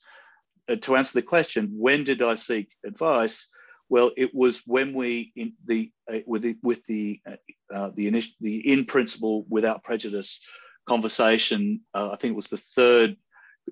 Uh, 0.68 0.76
to 0.76 0.96
answer 0.96 1.14
the 1.14 1.22
question, 1.22 1.70
when 1.76 2.04
did 2.04 2.22
I 2.22 2.34
seek 2.34 2.74
advice? 2.84 3.48
Well, 3.88 4.10
it 4.16 4.34
was 4.34 4.62
when 4.66 4.92
we 4.92 5.32
in 5.36 5.52
the 5.64 5.90
uh, 6.12 6.18
with 6.26 6.42
the 6.42 6.56
with 6.62 6.84
the 6.86 7.20
uh, 7.26 7.36
uh 7.72 7.90
the 7.94 8.08
initial 8.08 8.34
the 8.40 8.72
in 8.72 8.84
principle 8.84 9.46
without 9.48 9.84
prejudice 9.84 10.40
conversation. 10.86 11.80
Uh, 11.94 12.10
I 12.12 12.16
think 12.16 12.32
it 12.32 12.36
was 12.36 12.48
the 12.48 12.56
third 12.56 13.16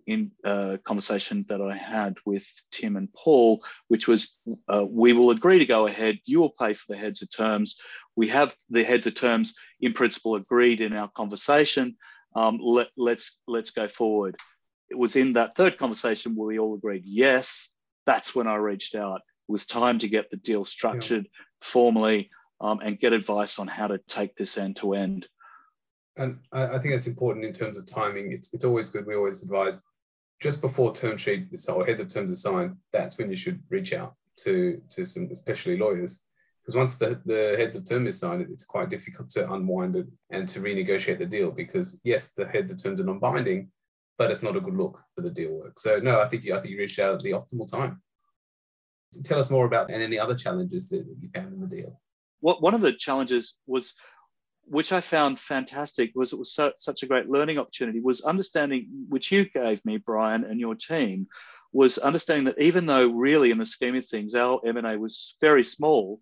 in 0.07 0.33
uh, 0.45 0.77
conversation 0.85 1.45
that 1.49 1.61
I 1.61 1.75
had 1.77 2.17
with 2.25 2.47
Tim 2.71 2.97
and 2.97 3.13
Paul, 3.13 3.65
which 3.89 4.09
was 4.09 4.39
uh, 4.69 4.87
we 4.89 5.13
will 5.13 5.31
agree 5.31 5.59
to 5.59 5.67
go 5.67 5.87
ahead. 5.87 6.19
You 6.25 6.41
will 6.41 6.55
pay 6.59 6.75
for 6.75 6.87
the 6.89 6.99
heads 6.99 7.23
of 7.23 7.35
terms. 7.35 7.79
We 8.15 8.29
have 8.29 8.55
the 8.71 8.85
heads 8.85 9.07
of 9.07 9.15
terms 9.15 9.55
in 9.81 9.93
principle 9.93 10.37
agreed 10.37 10.81
in 10.81 10.93
our 10.93 11.09
conversation. 11.09 11.97
Um, 12.35 12.59
let, 12.61 12.89
let's 12.97 13.39
let's 13.47 13.71
go 13.71 13.89
forward. 13.89 14.37
It 14.91 14.99
was 14.99 15.17
in 15.17 15.35
that 15.35 15.55
third 15.57 15.79
conversation 15.79 16.35
where 16.35 16.49
we 16.49 16.59
all 16.59 16.75
agreed 16.75 17.05
yes. 17.05 17.71
That's 18.05 18.35
when 18.35 18.47
I 18.47 18.57
reached 18.57 18.95
out. 18.95 19.23
It 19.49 19.53
was 19.53 19.67
time 19.67 19.99
to 20.01 20.09
get 20.09 20.31
the 20.31 20.37
deal 20.37 20.65
structured 20.65 21.25
yeah. 21.25 21.45
formally 21.61 22.31
um, 22.61 22.81
and 22.83 22.99
get 22.99 23.13
advice 23.13 23.59
on 23.59 23.67
how 23.67 23.89
to 23.89 23.99
take 24.09 24.37
this 24.37 24.59
end 24.59 24.77
to 24.77 24.95
end 24.95 25.27
and 26.16 26.38
I, 26.52 26.66
I 26.74 26.79
think 26.79 26.94
that's 26.94 27.07
important 27.07 27.44
in 27.44 27.52
terms 27.52 27.79
of 27.79 27.87
timing. 27.87 28.33
It's, 28.33 28.52
it's 28.52 28.64
always 28.64 28.90
good. 28.90 29.07
We 29.07 29.16
always 29.16 29.42
advise 29.42 29.83
just 30.40 30.61
before 30.61 30.94
term 30.94 31.16
sheet 31.16 31.48
or 31.68 31.87
heads 31.87 32.00
of 32.00 32.09
terms 32.09 32.33
are 32.33 32.37
signed. 32.37 32.76
That's 32.92 33.18
when 33.18 33.31
you 33.31 33.37
should 33.37 33.62
reach 33.70 33.92
out 33.92 34.14
to 34.44 34.81
to 34.90 35.05
some, 35.05 35.29
especially 35.33 35.79
lawyers, 35.79 36.24
because 36.62 36.76
once 36.76 36.98
the, 36.98 37.20
the 37.24 37.55
heads 37.59 37.76
of 37.76 37.88
term 37.88 38.07
is 38.07 38.20
signed, 38.20 38.46
it's 38.50 38.64
quite 38.64 38.90
difficult 38.90 39.31
to 39.31 39.50
unwind 39.52 39.96
it 39.96 40.07
and 40.31 40.48
to 40.48 40.61
renegotiate 40.61 41.18
the 41.18 41.26
deal. 41.26 41.50
Because 41.50 42.00
yes, 42.05 42.33
the 42.33 42.46
heads 42.46 42.70
of 42.70 42.83
terms 42.83 43.00
are 43.00 43.05
non-binding, 43.05 43.70
but 44.18 44.31
it's 44.31 44.42
not 44.42 44.57
a 44.57 44.61
good 44.61 44.76
look 44.76 45.02
for 45.14 45.22
the 45.22 45.31
deal 45.31 45.52
work. 45.52 45.79
So 45.79 45.98
no, 45.98 46.20
I 46.20 46.29
think 46.29 46.44
you, 46.44 46.55
I 46.55 46.61
think 46.61 46.72
you 46.72 46.79
reached 46.79 46.98
out 46.98 47.14
at 47.14 47.20
the 47.20 47.33
optimal 47.33 47.70
time. 47.70 48.02
Tell 49.24 49.38
us 49.38 49.50
more 49.50 49.66
about 49.66 49.90
and 49.90 50.02
any 50.02 50.18
other 50.18 50.35
challenges 50.35 50.88
that, 50.90 51.07
that 51.07 51.16
you 51.20 51.31
found 51.35 51.55
in 51.55 51.61
the 51.61 51.66
deal. 51.66 52.00
What 52.40 52.61
one 52.61 52.74
of 52.74 52.83
the 52.83 52.92
challenges 52.92 53.57
was 53.66 53.94
which 54.66 54.92
I 54.92 55.00
found 55.00 55.38
fantastic 55.38 56.12
was 56.14 56.33
it 56.33 56.38
was 56.38 56.52
so, 56.52 56.72
such 56.76 57.02
a 57.02 57.07
great 57.07 57.29
learning 57.29 57.59
opportunity 57.59 58.00
was 58.00 58.22
understanding 58.22 58.88
which 59.09 59.31
you 59.31 59.48
gave 59.48 59.85
me 59.85 59.96
Brian 59.98 60.44
and 60.44 60.61
your 60.61 60.74
team 60.74 61.29
was 61.72 61.98
understanding 61.98 62.44
that 62.44 62.59
even 62.59 62.87
though 62.87 63.09
really 63.09 63.50
in 63.50 63.59
the 63.59 63.66
scheme 63.66 63.96
of 63.96 64.07
things 64.07 64.35
our 64.35 64.61
M&A 64.66 64.98
was 64.98 65.37
very 65.40 65.62
small 65.62 66.20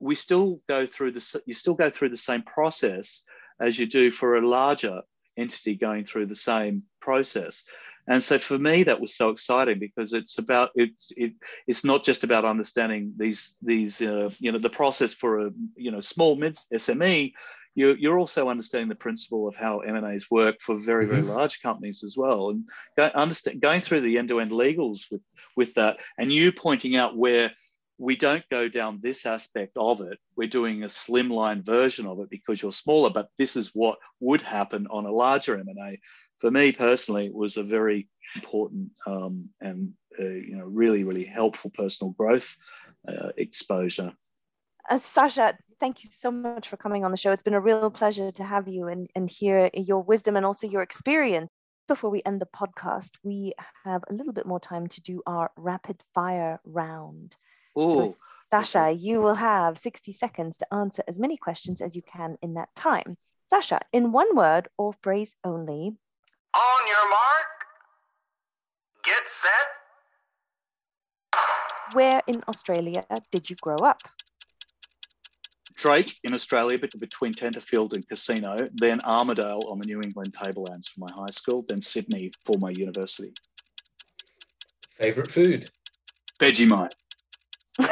we 0.00 0.14
still 0.14 0.60
go 0.68 0.86
through 0.86 1.12
the 1.12 1.42
you 1.46 1.54
still 1.54 1.74
go 1.74 1.90
through 1.90 2.08
the 2.10 2.16
same 2.16 2.42
process 2.42 3.24
as 3.60 3.78
you 3.78 3.86
do 3.86 4.10
for 4.10 4.36
a 4.36 4.48
larger 4.48 5.02
entity 5.36 5.74
going 5.74 6.04
through 6.04 6.26
the 6.26 6.36
same 6.36 6.82
process. 7.00 7.64
And 8.10 8.22
so 8.22 8.38
for 8.38 8.58
me 8.58 8.84
that 8.84 9.00
was 9.00 9.14
so 9.14 9.30
exciting 9.30 9.78
because 9.78 10.12
it's 10.12 10.38
about 10.38 10.70
it's 10.74 11.12
it, 11.16 11.34
it's 11.66 11.84
not 11.84 12.04
just 12.04 12.24
about 12.24 12.44
understanding 12.44 13.12
these 13.16 13.54
these 13.60 14.00
uh, 14.00 14.30
you 14.38 14.52
know 14.52 14.58
the 14.58 14.70
process 14.70 15.12
for 15.12 15.46
a 15.46 15.50
you 15.76 15.90
know 15.90 16.00
small 16.00 16.36
mid 16.36 16.56
sme 16.72 17.32
you're, 17.78 17.96
you're 17.96 18.18
also 18.18 18.48
understanding 18.48 18.88
the 18.88 18.96
principle 18.96 19.46
of 19.46 19.54
how 19.54 19.78
M&As 19.78 20.28
work 20.30 20.56
for 20.60 20.76
very, 20.76 21.06
very 21.06 21.22
mm-hmm. 21.22 21.30
large 21.30 21.62
companies 21.62 22.02
as 22.02 22.16
well. 22.16 22.50
And 22.50 22.64
go, 22.96 23.04
understand, 23.14 23.60
going 23.60 23.82
through 23.82 24.00
the 24.00 24.18
end-to-end 24.18 24.50
legals 24.50 25.02
with, 25.12 25.20
with 25.56 25.74
that, 25.74 25.98
and 26.18 26.32
you 26.32 26.50
pointing 26.50 26.96
out 26.96 27.16
where 27.16 27.52
we 27.96 28.16
don't 28.16 28.48
go 28.48 28.68
down 28.68 28.98
this 29.00 29.26
aspect 29.26 29.76
of 29.76 30.00
it. 30.00 30.18
We're 30.36 30.48
doing 30.48 30.82
a 30.82 30.88
slimline 30.88 31.64
version 31.64 32.06
of 32.06 32.18
it 32.18 32.30
because 32.30 32.60
you're 32.60 32.72
smaller, 32.72 33.10
but 33.10 33.28
this 33.38 33.54
is 33.54 33.70
what 33.74 33.98
would 34.18 34.42
happen 34.42 34.88
on 34.90 35.06
a 35.06 35.12
larger 35.12 35.56
M&A. 35.56 36.00
For 36.38 36.50
me 36.50 36.72
personally, 36.72 37.26
it 37.26 37.34
was 37.34 37.56
a 37.56 37.62
very 37.62 38.08
important 38.34 38.90
um, 39.06 39.48
and 39.60 39.92
uh, 40.18 40.24
you 40.24 40.56
know 40.56 40.64
really 40.64 41.02
really 41.02 41.24
helpful 41.24 41.70
personal 41.70 42.12
growth 42.12 42.56
uh, 43.08 43.30
exposure. 43.36 44.12
Uh, 44.90 44.98
Sasha, 44.98 45.56
thank 45.80 46.04
you 46.04 46.10
so 46.12 46.30
much 46.30 46.68
for 46.68 46.76
coming 46.76 47.04
on 47.04 47.10
the 47.10 47.16
show. 47.16 47.32
It's 47.32 47.42
been 47.42 47.54
a 47.54 47.60
real 47.60 47.90
pleasure 47.90 48.30
to 48.30 48.44
have 48.44 48.68
you 48.68 48.88
and, 48.88 49.08
and 49.14 49.30
hear 49.30 49.70
your 49.74 50.02
wisdom 50.02 50.36
and 50.36 50.44
also 50.44 50.66
your 50.66 50.82
experience. 50.82 51.50
Before 51.86 52.10
we 52.10 52.20
end 52.26 52.40
the 52.40 52.46
podcast, 52.46 53.12
we 53.22 53.54
have 53.84 54.02
a 54.10 54.12
little 54.12 54.32
bit 54.32 54.46
more 54.46 54.60
time 54.60 54.88
to 54.88 55.00
do 55.00 55.22
our 55.26 55.50
rapid 55.56 56.02
fire 56.14 56.60
round. 56.64 57.36
Ooh. 57.78 58.06
So, 58.06 58.16
Sasha, 58.50 58.90
you 58.92 59.20
will 59.20 59.36
have 59.36 59.78
60 59.78 60.12
seconds 60.12 60.58
to 60.58 60.74
answer 60.74 61.02
as 61.08 61.18
many 61.18 61.36
questions 61.36 61.80
as 61.80 61.96
you 61.96 62.02
can 62.02 62.36
in 62.42 62.54
that 62.54 62.74
time. 62.74 63.16
Sasha, 63.46 63.80
in 63.92 64.12
one 64.12 64.36
word 64.36 64.68
or 64.76 64.92
phrase 65.02 65.34
only, 65.44 65.96
On 66.54 66.86
your 66.86 67.08
mark. 67.08 67.48
Get 69.02 69.22
set. 69.26 69.68
Where 71.94 72.22
in 72.26 72.42
Australia 72.46 73.06
did 73.30 73.48
you 73.48 73.56
grow 73.56 73.76
up? 73.76 74.02
Drake 75.78 76.18
in 76.24 76.34
Australia, 76.34 76.78
bet- 76.78 76.98
between 76.98 77.32
Tenterfield 77.32 77.92
and 77.94 78.06
Casino, 78.06 78.68
then 78.74 78.98
Armidale 79.00 79.62
on 79.70 79.78
the 79.78 79.86
New 79.86 80.02
England 80.02 80.34
Tablelands 80.34 80.88
for 80.88 81.00
my 81.00 81.08
high 81.14 81.30
school, 81.30 81.64
then 81.68 81.80
Sydney 81.80 82.32
for 82.44 82.58
my 82.58 82.70
university. 82.70 83.32
Favorite 84.90 85.30
food? 85.30 85.70
Vegemite. 86.40 86.92
if 87.78 87.88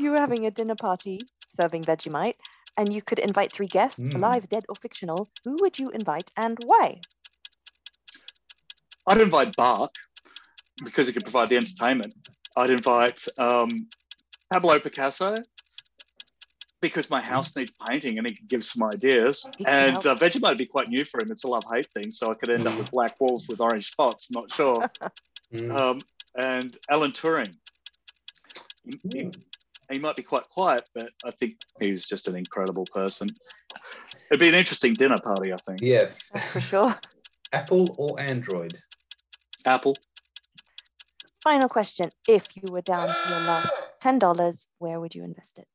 you 0.00 0.10
were 0.10 0.20
having 0.20 0.44
a 0.46 0.50
dinner 0.50 0.74
party 0.74 1.20
serving 1.60 1.82
Vegemite 1.82 2.34
and 2.76 2.92
you 2.92 3.00
could 3.00 3.20
invite 3.20 3.52
three 3.52 3.68
guests, 3.68 4.00
Mm. 4.00 4.16
alive, 4.16 4.48
dead, 4.48 4.64
or 4.68 4.74
fictional, 4.74 5.30
who 5.44 5.56
would 5.60 5.78
you 5.78 5.90
invite 5.90 6.32
and 6.36 6.58
why? 6.64 7.00
I'd 9.06 9.20
invite 9.20 9.54
Bark 9.56 9.94
because 10.84 11.06
he 11.06 11.12
could 11.12 11.22
provide 11.22 11.48
the 11.48 11.56
entertainment. 11.56 12.12
I'd 12.56 12.70
invite 12.70 13.24
um, 13.38 13.88
Pablo 14.52 14.78
Picasso 14.80 15.36
because 16.80 17.10
my 17.10 17.20
house 17.20 17.54
needs 17.56 17.72
painting 17.88 18.18
and 18.18 18.26
he 18.28 18.34
can 18.34 18.46
give 18.46 18.64
some 18.64 18.82
ideas. 18.82 19.46
And 19.66 20.02
help. 20.02 20.06
uh, 20.06 20.14
Vegemite 20.14 20.50
would 20.50 20.58
be 20.58 20.66
quite 20.66 20.88
new 20.88 21.04
for 21.04 21.22
him. 21.22 21.30
It's 21.30 21.44
a 21.44 21.48
love 21.48 21.64
hate 21.72 21.86
thing. 21.92 22.12
So 22.12 22.30
I 22.30 22.34
could 22.34 22.50
end 22.50 22.66
up 22.66 22.76
with 22.76 22.90
black 22.90 23.20
walls 23.20 23.46
with 23.48 23.60
orange 23.60 23.90
spots. 23.90 24.28
I'm 24.34 24.42
not 24.42 24.52
sure. 24.52 24.76
Mm. 25.52 25.76
Um, 25.76 26.00
and 26.36 26.78
Alan 26.88 27.10
Turing. 27.10 27.52
He, 28.84 29.00
he, 29.12 29.30
he 29.90 29.98
might 29.98 30.14
be 30.14 30.22
quite 30.22 30.48
quiet, 30.48 30.82
but 30.94 31.10
I 31.24 31.32
think 31.32 31.56
he's 31.80 32.06
just 32.06 32.28
an 32.28 32.36
incredible 32.36 32.84
person. 32.84 33.28
It'd 34.30 34.38
be 34.38 34.48
an 34.48 34.54
interesting 34.54 34.94
dinner 34.94 35.16
party, 35.22 35.52
I 35.52 35.56
think. 35.56 35.80
Yes. 35.82 36.28
That's 36.28 36.52
for 36.52 36.60
sure. 36.60 36.96
Apple 37.52 37.96
or 37.98 38.20
Android? 38.20 38.74
Apple. 39.64 39.96
Final 41.42 41.68
question. 41.68 42.12
If 42.28 42.56
you 42.56 42.62
were 42.70 42.80
down 42.82 43.08
to 43.08 43.28
your 43.28 43.40
last 43.40 43.72
$10, 44.00 44.66
where 44.78 45.00
would 45.00 45.16
you 45.16 45.24
invest 45.24 45.58
it? 45.58 45.66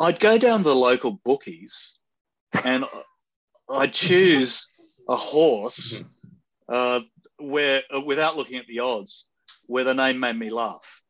I'd 0.00 0.20
go 0.20 0.38
down 0.38 0.60
to 0.60 0.64
the 0.64 0.74
local 0.76 1.20
bookies 1.24 1.94
and 2.64 2.84
I'd 3.68 3.92
choose 4.06 4.68
a 5.08 5.16
horse 5.16 5.94
Mhm. 5.94 6.06
uh, 6.68 7.00
where, 7.38 7.82
uh, 7.94 8.00
without 8.00 8.36
looking 8.36 8.56
at 8.56 8.66
the 8.66 8.80
odds, 8.80 9.26
where 9.66 9.84
the 9.84 9.94
name 9.94 10.20
made 10.20 10.36
me 10.36 10.50
laugh. 10.50 11.02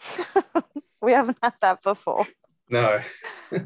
we 1.00 1.12
haven't 1.12 1.38
had 1.42 1.54
that 1.60 1.82
before. 1.82 2.26
No. 2.68 3.00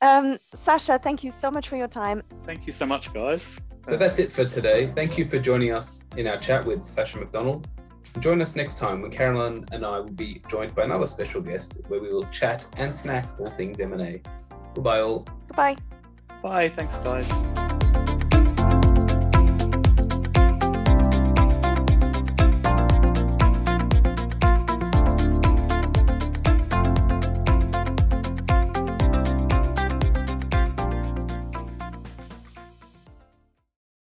Um, 0.00 0.38
Sasha, 0.52 0.98
thank 0.98 1.24
you 1.24 1.30
so 1.30 1.50
much 1.50 1.70
for 1.70 1.76
your 1.76 1.88
time. 1.88 2.22
Thank 2.44 2.66
you 2.66 2.74
so 2.74 2.84
much, 2.84 3.10
guys. 3.14 3.56
So 3.86 3.96
that's 3.96 4.18
it 4.18 4.30
for 4.30 4.44
today. 4.44 4.88
Thank 4.88 5.16
you 5.16 5.24
for 5.24 5.38
joining 5.38 5.72
us 5.72 6.04
in 6.18 6.26
our 6.26 6.36
chat 6.36 6.62
with 6.66 6.82
Sasha 6.82 7.16
McDonald. 7.16 7.68
Join 8.20 8.40
us 8.40 8.56
next 8.56 8.78
time 8.78 9.02
when 9.02 9.10
Caroline 9.10 9.64
and 9.72 9.84
I 9.84 9.98
will 9.98 10.10
be 10.10 10.42
joined 10.48 10.74
by 10.74 10.84
another 10.84 11.06
special 11.06 11.40
guest 11.40 11.80
where 11.88 12.00
we 12.00 12.12
will 12.12 12.24
chat 12.24 12.66
and 12.78 12.94
snack 12.94 13.26
all 13.38 13.46
things 13.46 13.80
M&A. 13.80 14.20
Goodbye 14.74 15.00
all. 15.00 15.26
Goodbye. 15.48 15.76
Bye. 16.42 16.68
Thanks, 16.68 16.96
guys. 16.96 17.73